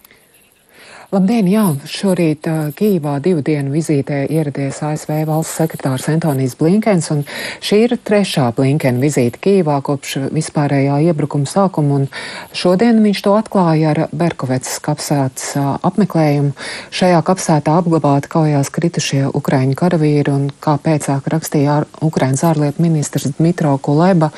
[1.09, 7.23] Labdien, jā, šorīt uh, Kīvā divu dienu vizītē ieradies ASV valsts sekretārs Antonijs Blinkens, un
[7.65, 13.95] šī ir trešā Blinkena vizīte Kīvā kopš vispārējā iebrukuma sākuma, un šodien viņš to atklāja
[13.95, 16.53] ar Berkovecas kapsētas uh, apmeklējumu.
[16.93, 23.33] Šajā kapsētā apglabāti kaujās kritušie ukraiņu karavīri, un kā pēcāk rakstīja ār, Ukrainas ārlietu ministrs
[23.39, 24.29] Dmitro Kuleba,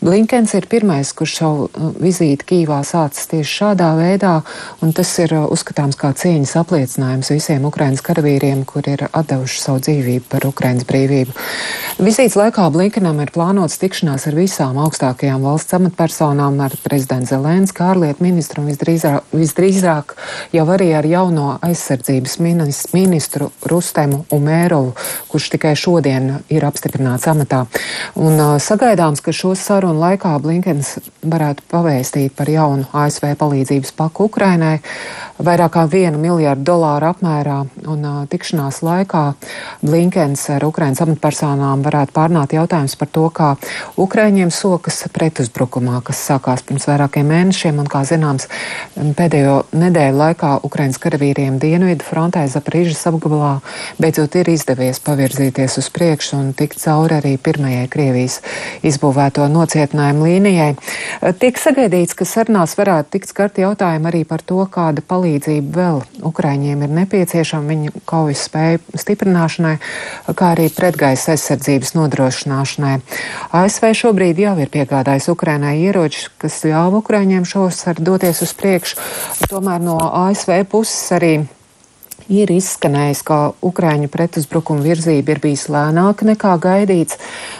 [0.00, 1.68] Blinkens ir pirmais, kurš savu
[2.00, 4.38] vizīti Kīvā sācis tieši šādā veidā,
[4.80, 10.28] un tas ir uzskatāms kā cieņas apliecinājums visiem Ukraiņas karavīriem, kur ir atdevuši savu dzīvību
[10.32, 11.34] par Ukraiņas brīvību.
[12.04, 18.24] Vizītes laikā Blinkenam ir plānots tikšanās ar visām augstākajām valsts amatpersonām, ar prezidentu Zelensku, ārlietu
[18.24, 20.16] ministru un visdrīzāk, visdrīzāk
[20.54, 22.38] jau arī ar jauno aizsardzības
[22.94, 24.94] ministru Rustemu Umērovu,
[25.30, 27.64] kurš tikai šodien ir apstiprināts amatā.
[28.16, 34.28] Un uh, sagaidāms, ka šo sarunu laikā Blinkens varētu pavēstīt par jaunu ASV palīdzības paku
[34.30, 34.78] Ukrainai
[35.42, 37.56] vairāk kā 1 miljārdu dolāru apmērā,
[37.88, 39.22] un uh, tikšanās laikā
[39.84, 43.48] Blinkens ar Ukrainas amatpersonām varētu pārnāt jautājums par to, kā
[44.00, 48.48] Ukraiņiem sokas pretuzbrukumā, kas sākās pirms vairākiem mēnešiem, un, kā zināms,
[49.18, 53.56] pēdējo nedēļu laikā Ukrainas karavīriem Dienvidu frontē Zaprīžas apgabalā
[54.00, 58.40] beidzot ir izdevies pavirzīties uz priekšu un tikt cauri arī pirmajai Krievijas
[58.84, 60.70] izbūvēto nocietinājumu līnijai.
[61.40, 66.28] Tiek sagaidīts, ka sarunās varētu tikt skarti jautājumi arī par to, kāda palīdzība palīdzība vēl
[66.28, 69.74] Ukraiņiem ir nepieciešama viņu kaujas spēju stiprināšanai,
[70.34, 72.94] kā arī pretgaisa aizsardzības nodrošināšanai.
[73.54, 79.00] ASV šobrīd jau ir piegādājis Ukrainai ieročus, kas ļāva Ukraiņiem šovasar doties uz priekšu.
[79.50, 81.34] Tomēr no ASV puses arī
[82.32, 87.18] ir izskanējis, ka Ukraiņu pretuzbrukuma virzība ir bijis lēnāka nekā gaidīts.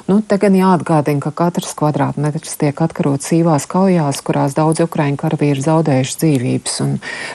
[0.08, 5.64] Nu, te gan jāatgādina, ka katrs kvadrātmetrs tiek atkarots sīvās kaujās, kurās daudz Ukraiņu karavīri
[5.64, 6.78] zaudējuši dzīvības.
[6.84, 6.94] Un,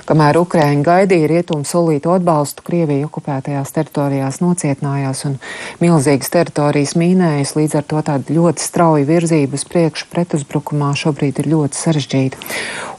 [0.09, 5.37] kamēr Ukraiņi gaidīja rietumu solītu atbalstu, Krievija okupētajās teritorijās nocietinājās un
[5.83, 11.53] milzīgas teritorijas mīnējas, līdz ar to tāda ļoti strauja virzība uz priekšu pretuzbrukumā šobrīd ir
[11.53, 12.41] ļoti sarežģīta.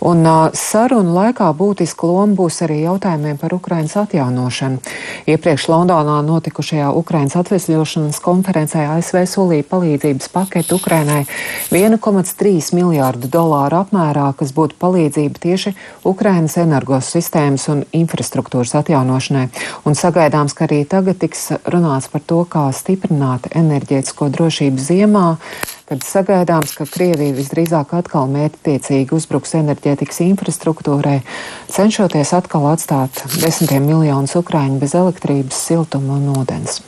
[0.07, 4.79] Un uh, sarunu laikā būtiska loma būs arī jautājumiem par Ukraiņas atjaunošanu atjaunošanu.
[5.27, 11.25] Iepriekš Londonā notikušajā Ukrainas atvesļošanas konferencē ASV solīja palīdzības paketi Ukrainai
[11.71, 19.49] 1,3 miljārdu dolāru apmērā, kas būtu palīdzība tieši Ukrainas energosistēmas un infrastruktūras atjaunošanai.
[19.89, 25.27] Un sagaidāms, ka arī tagad tiks runāts par to, kā stiprināt enerģētisko drošību ziemā
[25.91, 31.17] kad sagaidāms, ka Krievija visdrīzāk atkal mērķtiecīgi uzbruks enerģētikas infrastruktūrai,
[31.67, 36.79] cenšoties atkal atstāt desmitiem miljonus ukrāņu bez elektrības, siltuma un ūdens.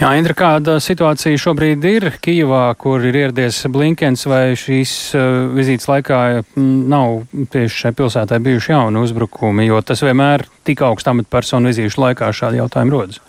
[0.00, 5.86] Jā, Indra, kāda situācija šobrīd ir Kijavā, kur ir ieradies Blinkens, vai šīs uh, vizītes
[5.86, 6.18] laikā
[6.58, 7.20] nav
[7.54, 12.58] tieši šai pilsētai bijuši jauni uzbrukumi, jo tas vienmēr tik augstu amatpersonu vizīšu laikā šādi
[12.58, 13.22] jautājumi rodas?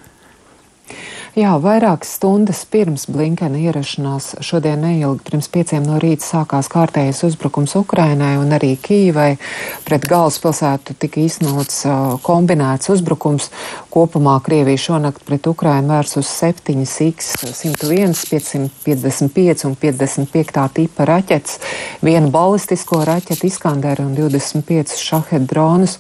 [1.36, 7.74] Jā, vairākas stundas pirms Blinkena ierašanās šodien neilgi pirms pieciem no rīta sākās kārtējais uzbrukums
[7.76, 9.34] Ukrainai un arī Kīvai.
[9.84, 11.20] Pret galvaspilsētu tika
[11.92, 13.50] uh, kombinēts uzbrukums.
[13.92, 21.60] Kopumā Krievija šonakt pret Ukrainu vērs uz 7 X-101, 555 un 55 tipa raķetes,
[22.00, 26.00] vienu balistisko raķetu Iskanderu un 25 šahed dronus.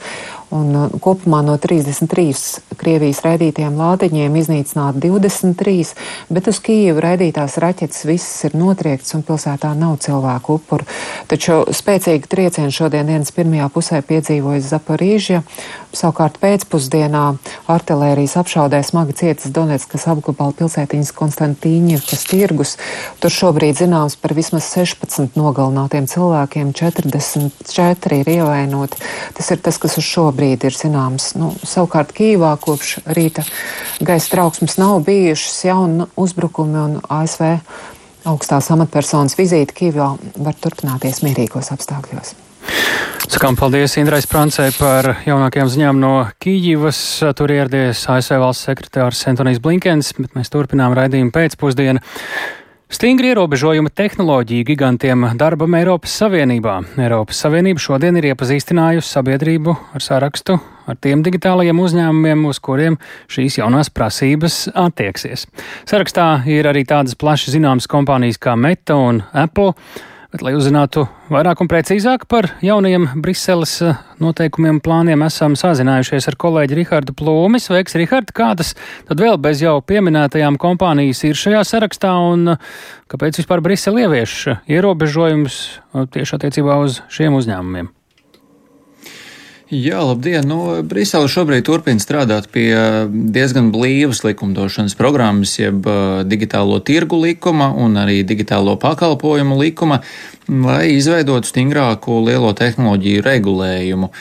[0.53, 5.93] Un, uh, kopumā no 33 Krievijas raidītiem lādiņiem iznīcināti 23,
[6.29, 10.85] bet uz Kijevu raidītās raķetes visas ir notriektas un pilsētā nav cilvēku upuru.
[11.31, 15.41] Taču spēcīgi triecieni šodien dienas pirmajā pusē piedzīvojas Zaporīžja.
[15.95, 17.23] Savukārt pēcpusdienā
[17.71, 22.75] artilērijas apšaudē smagi cietas Donetskas apgabala pilsētiņas Konstantīņevkas tirgus.
[23.23, 28.99] Tur šobrīd zināms par vismaz 16 nogalinātiem cilvēkiem, 44 ir ievainoti.
[29.39, 31.33] Tas ir tas, kas uz šobrīd ir zināms.
[31.39, 33.45] Nu, savukārt Kīvā kopš rīta
[34.03, 37.55] gaisa trauksmes nav bijušas jauni uzbrukumi un ASV
[38.25, 42.35] augstās amatpersonas vizīte Kīvā var turpināties mierīgos apstākļos.
[43.25, 46.99] Sakām paldies Indrai Sprancei par jaunākajām ziņām no Kīģivas.
[47.37, 52.03] Tur ieradies ASV valsts sekretārs Antonijs Blinkens, bet mēs turpinām raidījumu pēcpusdienu.
[52.85, 56.75] Stingri ierobežojumi tehnoloģiju gigantiem darbam Eiropas Savienībā.
[57.01, 63.57] Eiropas Savienība šodien ir iepazīstinājusi sabiedrību ar sarakstu ar tiem digitālajiem uzņēmumiem, uz kuriem šīs
[63.57, 65.47] jaunās prasības attieksies.
[65.89, 69.73] Sarakstā ir arī tādas plaši zināmas kompānijas kā Meta un Apple.
[70.35, 76.35] Bet, lai uzzinātu vairāk un precīzāk par jaunajiem Briseles eh, noteikumiem, plāniem, esam sazinājušies ar
[76.43, 77.61] kolēģi Rihardu Plūmi.
[77.63, 78.33] Sveiks, Rihard!
[78.35, 78.73] Kādas
[79.07, 82.71] tad vēl bez jau pieminētajām kompānijas ir šajā sarakstā un eh,
[83.15, 87.93] kāpēc vispār Brisele ievieš ierobežojumus eh, tieši attiecībā uz šiem uzņēmumiem?
[89.73, 90.45] Jā, labdien!
[90.45, 92.69] Nu, Brisele šobrīd turpina strādāt pie
[93.09, 95.87] diezgan blīvas likumdošanas programmas, jeb
[96.29, 100.03] digitālo tirgu likuma un arī digitālo pakalpojumu likuma,
[100.45, 104.11] lai izveidotu stingrāku lielo tehnoloģiju regulējumu.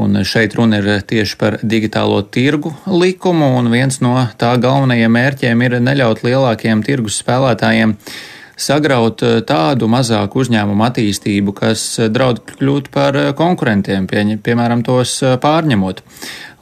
[0.00, 5.66] Un šeit runa ir tieši par digitālo tirgu likumu, un viens no tā galvenajiem mērķiem
[5.68, 7.98] ir neļaut lielākiem tirgus spēlētājiem
[8.56, 14.84] sagraut eh, tādu mazāku uzņēmumu attīstību, kas eh, draud kļūt par eh, konkurentiem, pie, piemēram,
[14.86, 16.02] tos pārņemot.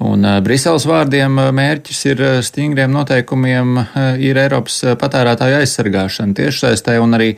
[0.05, 3.77] Un Briseles vārdiem mērķis ir stingriem noteikumiem,
[4.21, 7.29] ir Eiropas patērētāju aizsargāšana tiešsaistē un arī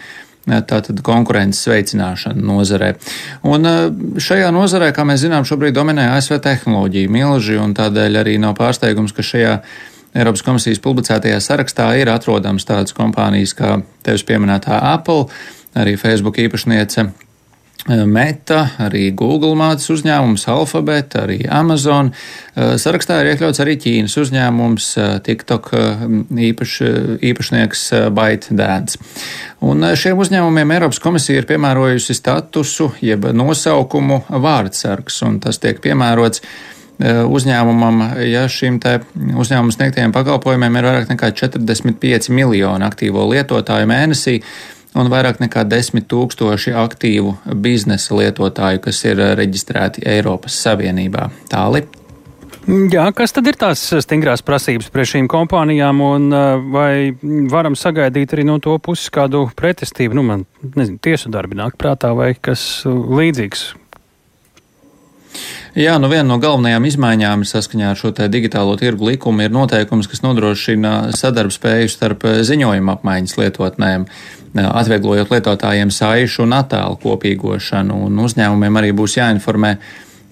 [0.46, 2.94] tātad konkurences veicināšana nozarē.
[3.52, 3.68] Un
[4.22, 9.14] šajā nozarē, kā mēs zinām, šobrīd dominē ASV tehnoloģija milži, un tādēļ arī nav pārsteigums,
[9.14, 9.58] ka šajā
[10.16, 13.76] Eiropas komisijas publicētajā sarakstā ir atrodams tādas kompānijas kā
[14.06, 15.26] tevis pieminētā Apple,
[15.76, 22.08] arī Facebook īpašniece eh, Meta, arī Google mātes uzņēmums, Alphabet, arī Amazon.
[22.12, 25.68] Eh, sarakstā ir iekļauts arī Ķīnas uzņēmums, eh, TikTok
[26.48, 26.78] īpaš,
[27.32, 27.82] īpašnieks
[28.16, 29.02] ByteDance.
[29.68, 36.40] Un šiem uzņēmumiem Eiropas komisija ir piemērojusi statusu jeb nosaukumu vārdsargs, un tas tiek piemērots
[36.98, 38.46] uzņēmumam, ja
[38.80, 44.38] te uzņēmumu sniegtajiem pakalpojumiem ir vairāk nekā 45 miljoni aktīvo lietotāju mēnesī
[44.96, 51.28] un vairāk nekā 10 tūkstoši aktīvu biznesa lietotāju, kas ir reģistrēti Eiropas Savienībā.
[51.52, 51.84] Tāli.
[52.66, 56.40] Jā, kas tad ir tās stingrās prasības pret šīm kompānijām, un e,
[56.74, 56.90] vai
[57.52, 60.18] varam sagaidīt arī no to puses kādu pretestību?
[60.18, 60.42] Nu, man
[60.74, 63.68] nezinu, tiesu darbi nāk prātā vai kas līdzīgs.
[65.76, 70.22] Jā, nu viena no galvenajām izmaiņām saskaņā ar šo digitālo tirgu likumu ir noteikums, kas
[70.24, 74.06] nodrošina sadarbspēju starp ziņojuma apmaiņas lietotnēm,
[74.56, 79.74] atvieglojot lietotājiem saišu un attēlu kopīgošanu, un uzņēmumiem arī būs jāinformē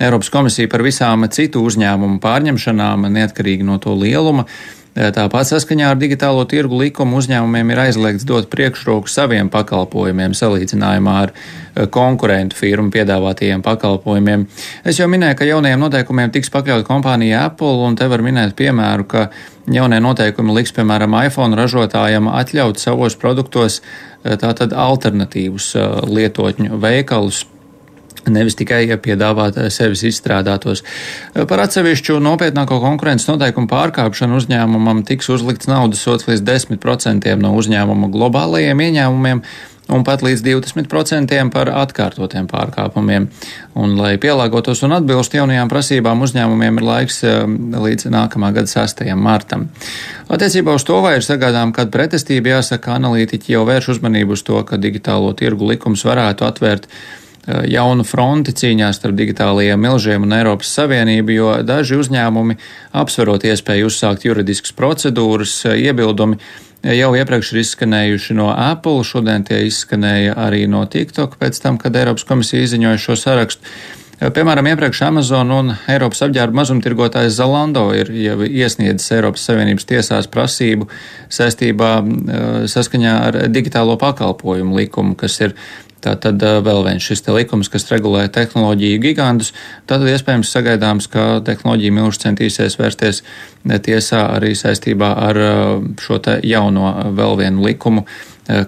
[0.01, 4.47] Eiropas komisija par visām citu uzņēmumu pārņemšanām, neatkarīgi no to lieluma.
[4.95, 11.33] Tāpat saskaņā ar digitālo tirgu likumu uzņēmumiem ir aizliegts dot priekšroku saviem pakalpojumiem salīdzinājumā ar
[11.35, 14.47] eh, konkurentu firmu piedāvātajiem pakalpojumiem.
[14.87, 19.09] Es jau minēju, ka jaunajiem noteikumiem tiks pakļauta kompānija Apple, un te var minēt piemēru,
[19.11, 19.25] ka
[19.67, 27.43] jaunie noteikumi liks, piemēram, iPhone ražotājam atļaut savos produktos eh, tātad alternatīvus eh, lietotņu veikalus
[28.33, 30.85] Nevis tikai piedāvāt eh, sevis izstrādātos.
[31.35, 37.55] Eh, par atsevišķu nopietnāko konkurences noteikumu pārkāpšanu uzņēmumam tiks uzlikts naudas sots līdz 10% no
[37.59, 39.43] uzņēmuma globālajiem ieņēmumiem,
[39.93, 43.27] un pat līdz 20% par atkārtotiem pārkāpumiem.
[43.77, 47.21] Un, lai pielāgotos un atbilstu jaunajām prasībām, uzņēmumiem ir laiks
[47.85, 49.05] līdz nākamā gada 6.
[49.19, 49.67] martam.
[50.33, 54.63] Attiecībā uz to, vai ir sagādām kāda pretestība, jāsaka, analītiķi jau vērš uzmanību uz to,
[54.65, 60.71] ka digitālo tirgu likums varētu atvērt Eh, jaunu fronti cīņā starp digitālajiem milžiem un Eiropas
[60.79, 62.57] Savienību, jo daži uzņēmumi,
[62.97, 69.45] apsverot iespēju uzsākt juridiskas procedūras, eh, iebildumi eh, jau iepriekš ir izskanējuši no Apple, šodien
[69.45, 73.77] tie izskanēja arī no TikTok pēc tam, kad Eiropas komisija izziņoja šo sarakstu.
[74.15, 80.87] Piemēram, iepriekš Amazon un Eiropas apģērba mazumtirgotājs Zalando ir jau iesniedzis Eiropas Savienības tiesās prasību
[81.35, 81.91] saistībā
[82.71, 85.57] saskaņā ar digitālo pakalpojumu likumu, kas ir
[86.05, 89.55] Tā tad vēl viens šis likums, kas regulē tehnoloģiju gigantus,
[89.89, 93.23] tad iespējams sagaidāms, ka tehnoloģija milži centīsies vērsties
[93.65, 95.41] tiesā arī saistībā ar
[96.05, 98.05] šo jauno vēl vienu likumu,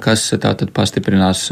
[0.00, 1.50] kas tātad pastiprinās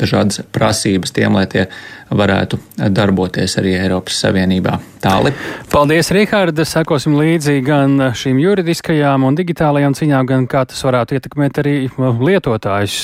[0.00, 1.66] dažādas prasības tiem, lai tie
[2.10, 2.58] varētu
[2.90, 4.78] darboties arī Eiropas Savienībā.
[5.00, 5.32] Tāli.
[5.72, 6.66] Paldies, Rihārda!
[6.68, 12.98] Sekosim līdzi gan šīm juridiskajām un digitālajām ciņām, gan kā tas varētu ietekmēt arī lietotājus,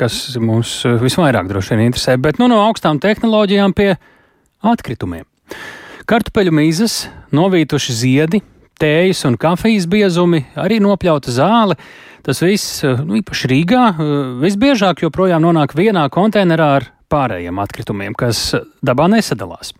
[0.00, 2.16] kas mums visvairāk droši vien interesē.
[2.18, 3.92] Bet nu no augstām tehnoloģijām pie
[4.66, 5.26] atkritumiem.
[6.10, 7.04] Kartupeļu mīzes,
[7.36, 8.40] novītuši ziedi,
[8.80, 11.76] tējas un kafijas biezumi, arī nopļauta zāle.
[12.26, 14.12] Tas viss, eh, nu, īpaši Rīgā, eh,
[14.44, 18.54] visbiežāk joprojām nonāk vienā konteinerā ar pārējiem atkritumiem, kas
[18.84, 19.72] dabā nesadalās.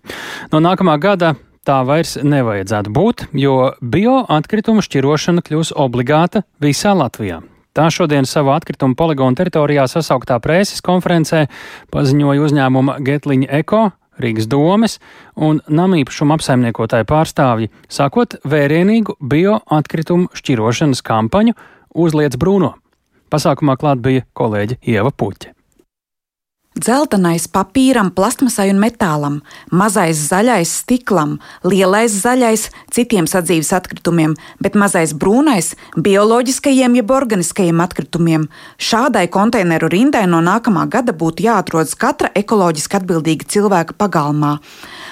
[0.53, 7.43] No nākamā gada tā vairs nevajadzētu būt, jo bioatkritumu šķirošana kļūs obligāta visā Latvijā.
[7.71, 11.47] Tā šodien savā atkritumu poligonu teritorijā sasauktā preses konferencē
[11.95, 14.99] paziņoja uzņēmuma Getliņa Eko, Rīgas domes
[15.37, 21.55] un namīpašuma apsaimniekotāju pārstāvji, sākot vērienīgu bioatkritumu šķirošanas kampaņu
[21.95, 22.75] uzliec brūno.
[23.31, 25.55] Pasākumā klāt bija kolēģe Ieva Puķa.
[26.81, 29.35] Dzeltenais papīram, plastmasai un metālam,
[29.69, 31.35] mazais zaļais stiklam,
[31.67, 34.33] lielais zaļais citiem sadzīves atkritumiem,
[34.65, 38.47] bet mazais brūnais bioloģiskajiem jeb organiskajiem atkritumiem.
[38.81, 44.55] Šādai konteineru rindai no nākamā gada būtu jāatrodas katra ekoloģiski atbildīga cilvēka pagalmā.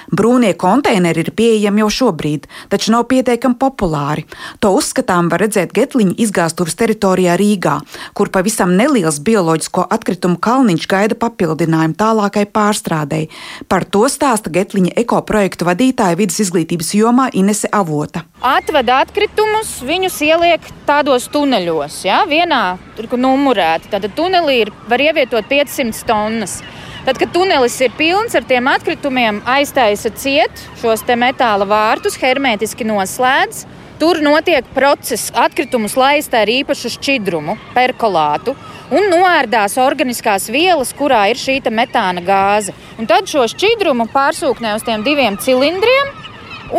[0.09, 4.25] Brūnie konteineri ir pieejami jau šobrīd, taču nav pietiekami populāri.
[4.63, 7.77] To uzskatām var redzēt Getliņa izgāstuves teritorijā Rīgā,
[8.17, 13.27] kur pavisam neliels bioloģisko atkritumu kalniņš gaida papildinājumu tālākai pārstrādei.
[13.67, 18.23] Par to stāsta Getliņa ekoprojektu vadītāja vidas izglītības jomā Inese Avota.
[18.41, 22.03] Atveda atkritumus, viņus ieliek tādos tuneļos.
[22.05, 22.23] Ja?
[22.29, 23.89] Vienā ir numurēti.
[23.91, 26.61] Tad tunelī ir, var ievietot 500 tonnas.
[27.05, 33.65] Tad, kad tunelis ir pilns ar tiem atkritumiem, aiztaisa ciet šos metāla vārtus, hermētiski noslēdz.
[33.99, 38.53] Tur notiek process, atkritumus laist ar īpašu šķidrumu, perkolātu,
[38.95, 42.71] un noērdās organiskās vielas, kurā ir šī metāna gāze.
[42.95, 46.13] Un tad šo šķidrumu pārsūknē uz tiem diviem cilindriem,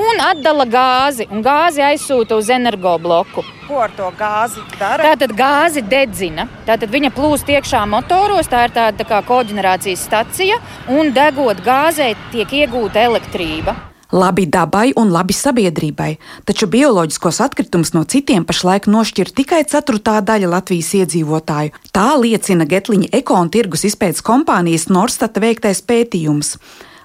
[0.00, 3.44] un atdala gāzi, un gāzi aizsūta uz energobloku.
[3.68, 5.12] Ko ar to gāzi dara?
[5.12, 6.48] Tātad gāzi dedzina.
[6.64, 10.56] Tātad viņa plūst iekšā motoros, tā ir tāda tā kā koģenerācijas stacija,
[10.88, 13.89] un degot gāzē tiek iegūta elektrība.
[14.11, 20.51] Labi dabai un labi sabiedrībai, taču bioloģiskos atkritumus no citiem pašlaik nošķir tikai ceturtā daļa
[20.51, 21.77] Latvijas iedzīvotāju.
[21.94, 26.57] Tā liecina Getliņa eko un tirgus izpētes kompānijas Norstata veiktais pētījums.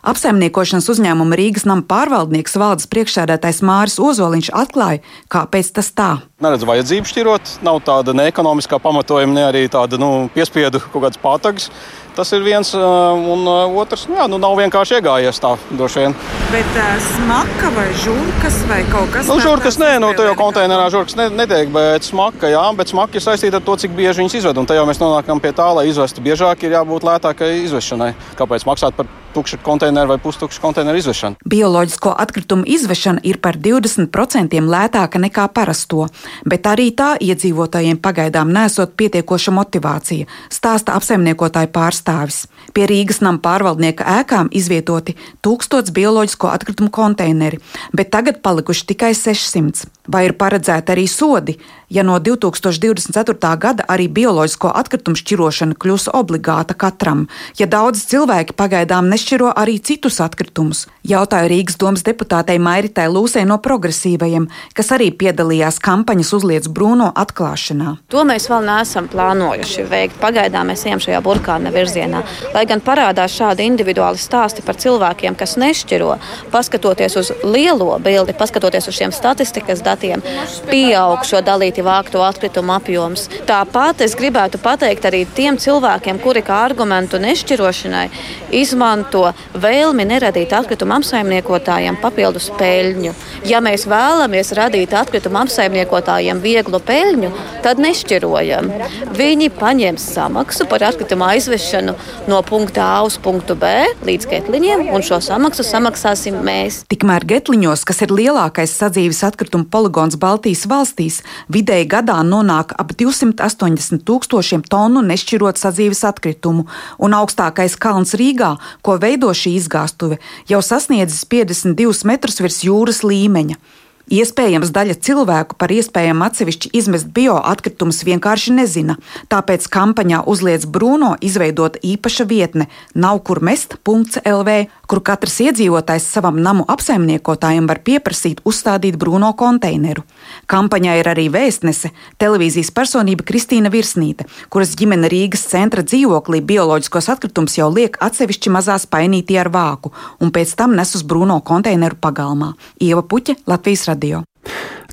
[0.06, 5.02] Apsaimniekošanas uzņēmuma Rīgas nama pārvaldnieks valdes priekšsēdētājs Māris Ozoliņš atklāja,
[5.34, 6.10] kāpēc tas tā.
[6.46, 11.22] Neredz vajadzību šķirot, nav tāda ne ekonomiskā pamatojuma, ne arī tāda nu, piespiedu kaut kādas
[11.22, 11.70] pātagas.
[12.16, 13.44] Tas ir viens, un
[13.76, 16.16] otrs, nu, jā, nu, nav vienkārši iegājies tā, droši vien.
[16.54, 19.28] Bet uh, smaka vai žurkas vai kaut kas?
[19.28, 23.26] Nu, žurkas nē, nu, tajā konteinerā žurkas ne, netiek, bet smaka, jā, bet smaka ir
[23.26, 24.62] saistīta ar to, cik bieži viņas izved.
[24.64, 28.14] Un tajā mēs nonākam pie tā, lai izvestu biežāk, ir jābūt lētākai izvešanai.
[28.40, 31.44] Kāpēc maksāt par tukšu konteineru vai pustukšu konteineru izvešanu?
[31.44, 36.08] Bioloģisko atkritumu izvešana ir par 20% lētāka nekā parasto,
[36.48, 42.46] bet arī tā iedzīvotājiem pagaidām nesot pietiekoša motivācija, stāsta apsaimniekotāja pārstāvja pārstāvis.
[42.74, 47.60] Pie Rīgas nama pārvaldnieka ēkām izvietoti 1000 bioloģisko atkritumu konteineri,
[47.94, 49.88] bet tagad palikuši tikai 600.
[50.08, 51.58] Vai ir paredzēti arī sodi,
[51.90, 53.58] ja no 2024.
[53.58, 57.28] gada arī bioloģisko atkritumu šķirošana kļūs obligāta katram,
[57.60, 60.86] ja daudz cilvēki pagaidām nešķiro arī citus atkritumus?
[61.06, 67.98] Jautāju Rīgas domas deputātei Mairitai Lūsei no progresīvajiem, kas arī piedalījās kampaņas uzliec brūno atklāšanā.
[68.10, 70.18] To mēs vēl neesam plānojuši veikt.
[70.24, 72.24] Pagaidām mēs ejam šajā burkāna virzienā.
[72.56, 76.16] Lai gan parādās šādi individuāli stāsti par cilvēkiem, kas nešķiro,
[76.54, 80.26] paskatoties uz lielo bildi, paskatoties uz šiem statistikas datiem,
[80.72, 83.28] pieaug šo dalību sadalīti vākto atkritumu apjoms.
[83.48, 88.10] Tāpat es gribētu pateikt arī tiem cilvēkiem, kuri kā argumentu nešķirošanai
[88.52, 93.14] izmanto vēlmi neradīt atkritumu apsaimniekotājiem papildus peļņu.
[93.46, 97.32] Ja mēs vēlamies radīt atkritumu apsaimniekotājiem vieglu peļņu,
[97.64, 98.72] tad nešķirojam.
[99.16, 101.96] Viņi paņems samaksu par atkritumu aizvešanu
[102.28, 103.68] no punkta A uz punktu B
[104.06, 106.84] līdz ketliņiem, un šo samaksu samaksāsim mēs.
[106.92, 111.22] Tikmēr Getliņos, kas ir lielākais sadzīves atkritumu poligons Baltijas valstīs,
[111.66, 116.68] vidēji gadā nonāk ap 280 tūkstošiem tonu nešķirot sadzīves atkritumu,
[117.02, 123.58] un augstākais kalns Rīgā, ko veido šī izgāstuve, jau sasniedzis 52 metrus virs jūras līmeņa.
[124.06, 129.00] Iespējams, daļa cilvēku par iespējamu atsevišķi izmest bioatkritumus vienkārši nezina,
[129.34, 134.60] tāpēc kampaņā uzliec Bruno izveidot īpaša vietne nav kur mest.lv,
[134.90, 140.06] kur katrs iedzīvotājs savam namu apsaimniekotājam var pieprasīt uzstādīt Bruno konteineru.
[140.52, 147.58] Kampaņā ir arī vēstnese, televīzijas personība Kristīna Virsnīte, kuras ģimene Rīgas centra dzīvoklī bioloģiskos atkritumus
[147.60, 152.54] jau liek atsevišķi mazā spainītī ar vāku, un pēc tam nes uz Bruno konteineru pagalmā.
[152.82, 154.24] Ieva Puķa, Latvijas radio.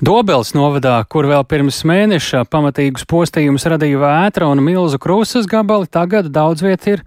[0.03, 6.31] Dobels novadā, kur vēl pirms mēneša pamatīgus postījumus radīja vētra un milzu krūzes gabali, tagad
[6.33, 7.03] daudz viet ir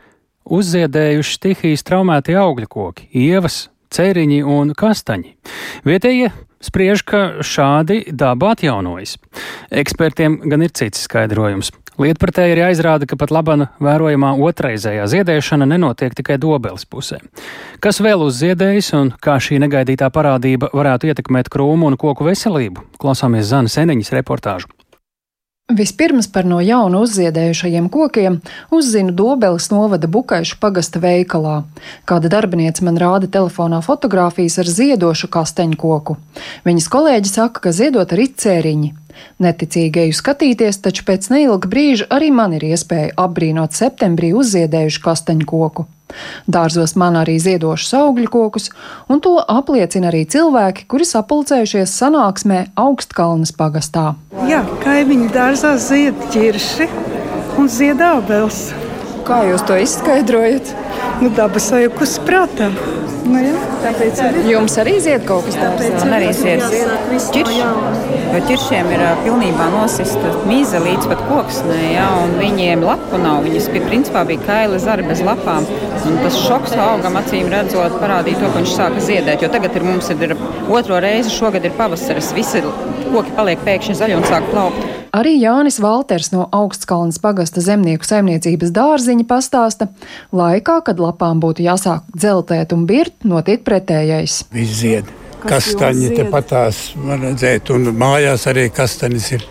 [0.46, 5.34] uzziedējuši stihijas traumēti augļu koki, ievas, ceriņi un kastaņi.
[5.86, 6.30] Vietējie
[6.64, 9.16] spriež, ka šādi daba atjaunojas.
[9.70, 11.72] Ekspertiem gan ir cits skaidrojums.
[11.96, 17.22] Lietpratēji ir jāizrāda, ka pat labana vērojamā otrreizējā ziedēšana nenotiek tikai dobeles pusē.
[17.80, 22.84] Kas vēl uzziedējis un kā šī negaidītā parādība varētu ietekmēt krūmu un koku veselību?
[23.00, 24.75] Klausāmies Zana Seniņas reportāžu.
[25.66, 28.36] Vispirms par no jauna uzziedējušajiem kokiem
[28.70, 31.64] uzzinu Dobeles novada Bukaišu pagasta veikalā.
[32.06, 36.16] Kāda darbiniece man rāda telefonā fotogrāfijas ar ziedošu kasteņu koku.
[36.68, 38.92] Viņas kolēģi saka, ka ziedot arī cēriņi.
[39.42, 45.50] Neticīgi eju skatīties, taču pēc neilga brīža arī man ir iespēja apbrīnot septembrī uzziedējušu kasteņu
[45.50, 45.88] koku.
[46.46, 48.70] Dārzos man arī ziedošus augļu kokus,
[49.10, 54.14] un to apliecina arī cilvēki, kuri sapulcējušies sanāksmē Augstkalnas pagastā.
[54.46, 56.90] Jā, kaimiņu dārzā zied ķirši
[57.58, 58.68] un zied ābels.
[59.26, 60.68] Kā jūs to izskaidrojat?
[61.18, 62.68] Nu, dabas sajūkus prātā.
[63.26, 64.42] Nu, jā, tāpēc arī.
[64.52, 66.04] Jums arī zied kaut kas tāds?
[66.04, 66.62] Man arī zied
[67.34, 73.40] ķirši, jo ķiršiem ir pilnībā nosista mīza līdz pat koksnē, jā, un viņiem lapu nav.
[73.48, 75.66] Viņas pie principā bija kaila zari bez lapām.
[76.06, 79.88] Un tas šoks augam acīm redzot parādīja to, ka viņš sāka ziedēt, jo tagad ir
[79.88, 80.36] mums ir
[80.70, 82.62] otro reizi, šogad ir pavasaris, visi
[83.10, 85.05] koki paliek pēkšņi zaļi un sāk plaukt.
[85.16, 89.88] Arī Jānis Valters no Augstkalnas pagasta zemnieku saimniecības dārziņa pastāsta,
[90.36, 94.42] laikā, kad lapām būtu jāsāk dzeltēt un birt, notiek pretējais.
[94.52, 95.08] Viss zied.
[95.46, 99.46] Kastaņi te patās var redzēt, un mājās arī kastaņas ir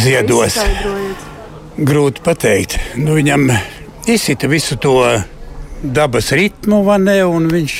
[0.00, 0.56] ziedos.
[1.76, 2.78] Grūti pateikt.
[2.96, 3.50] Nu, viņam
[4.08, 4.94] izsita visu to
[5.82, 7.76] dabas ritmu, ne, un viņš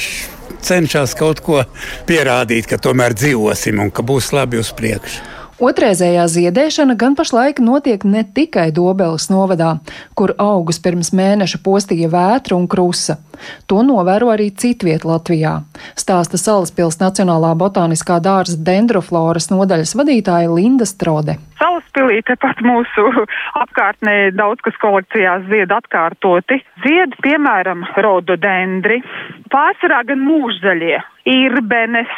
[0.66, 1.62] cenšas kaut ko
[2.08, 5.35] pierādīt, ka tomēr dzīvosim un ka būs labi uz priekšu.
[5.56, 9.78] Otrreizējā ziedēšana gan pašlaik notiek ne tikai Dobeles novadā,
[10.12, 13.14] kur augus pirms mēneša postīja vētra un krusa.
[13.64, 15.54] To novēro arī citviet Latvijā.
[15.96, 21.38] Stāsta Salaspils Nacionālā botāniskā dārza dendrofloras nodaļas vadītāja Linda Strode.
[21.56, 23.06] Salaspilī tepat mūsu
[23.62, 26.60] apkārtnē daudz kas kolekcijās zied atkārtoti.
[26.84, 29.00] Zied, piemēram, rododendri,
[29.48, 31.00] pārsvarā gan mūžzaļie,
[31.32, 32.12] irbenes,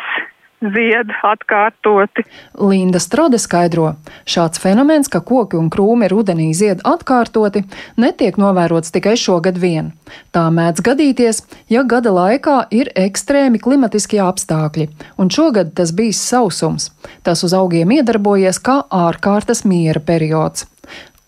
[0.61, 2.25] zied atkārtoti.
[2.59, 3.93] Linda Strode skaidro,
[4.29, 7.65] šāds fenomens, ka koki un krūmi rudenī zied atkārtoti,
[7.97, 9.93] netiek novērots tikai šogad vien.
[10.35, 11.43] Tā mēdz gadīties,
[11.73, 14.89] ja gada laikā ir ekstrēmi klimatiskie apstākļi,
[15.19, 16.91] un šogad tas bijis sausums.
[17.23, 20.67] Tas uz augiem iedarbojies kā ārkārtas miera periods.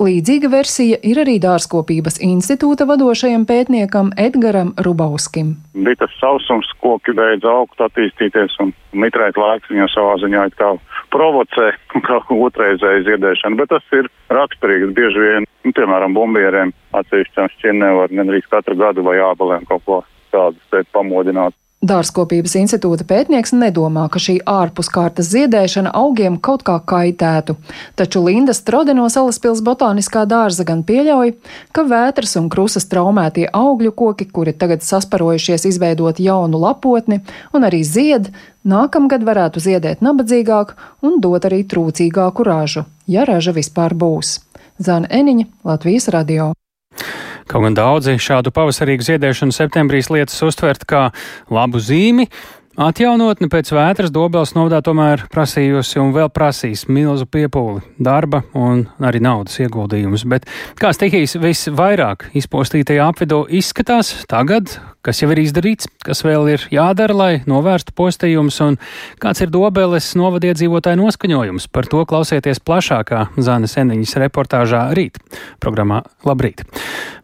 [0.01, 5.51] Līdzīga versija ir arī dārzkopības institūta vadošajam pētniekam Edgaram Rubauskim.
[5.77, 10.71] Bija tas sausums, koki beidz augt, attīstīties, un mitrēt laiks viņu savā ziņā kā
[11.13, 11.69] provocē,
[12.09, 18.17] kā otrreizēju ziedēšanu, bet tas ir raksturīgs bieži vien, nu, piemēram, bumbieriem atsevišķām šķirnēm var
[18.23, 20.01] gandrīz katru gadu vai ābalēm kaut ko
[20.33, 21.53] tādu pamodināt.
[21.81, 27.55] Dārzkopības institūta pētnieks nedomā, ka šī ārpuskārtas ziedēšana augiem kaut kā kaitētu,
[27.97, 31.33] taču Linda Strode no Salaspils botāniskā dārza gan pieļauj,
[31.73, 37.23] ka vētras un krusas traumētie augļu koki, kuri tagad sasparojušies izveidot jaunu lapotni
[37.57, 38.29] un arī zied,
[38.61, 44.43] nākamgad varētu ziedēt nabadzīgāk un dot arī trūcīgāku ražu, ja raža vispār būs.
[44.77, 46.53] Zana Eniņa, Latvijas radio.
[47.51, 51.09] Kaut gan daudzi šādu pavasarīgu ziedēšanu septembrī lietas uztvert kā
[51.51, 52.29] labu zīmi,
[52.81, 59.19] Atjaunotne pēc vētras Dobels novadā tomēr prasījusi un vēl prasīs milzu piepūli, darba un arī
[59.21, 60.23] naudas ieguldījumus.
[60.31, 60.47] Bet
[60.81, 67.17] kā stihijas visvairāk izpostītajā apvidū izskatās tagad, kas jau ir izdarīts, kas vēl ir jādara,
[67.17, 68.77] lai novērstu postījumus, un
[69.23, 71.69] kāds ir Dobeles novadiedzīvotāju noskaņojums.
[71.73, 75.17] Par to klausieties plašākā Zānes Eniņas reportāžā rīt,
[75.63, 76.67] programmā Labrīt.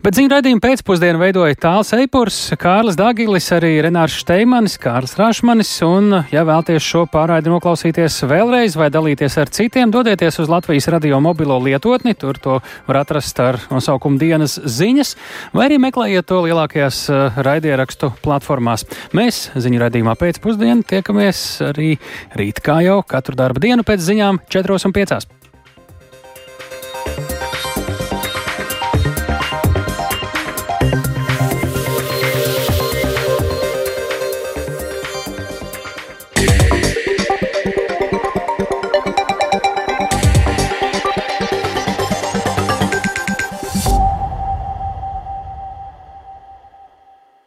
[0.06, 6.20] Bet ziņu raidījumu pēcpusdienu veidoja Tāls Eipurs, Kārlis Dagilis, arī Renārs Šteimanis, Kārlis Rašmanis, un,
[6.32, 11.58] ja vēlties šo pārraidi noklausīties vēlreiz vai dalīties ar citiem, dodieties uz Latvijas radio mobilo
[11.64, 15.16] lietotni, tur to var atrast ar nosaukumu dienas ziņas,
[15.56, 18.86] vai arī meklējiet to lielākajās uh, raidierakstu platformās.
[19.16, 21.96] Mēs ziņu raidījumā pēcpusdienu tiekamies arī
[22.38, 25.35] rīt kā jau katru darba dienu pēc ziņām 4 un 5.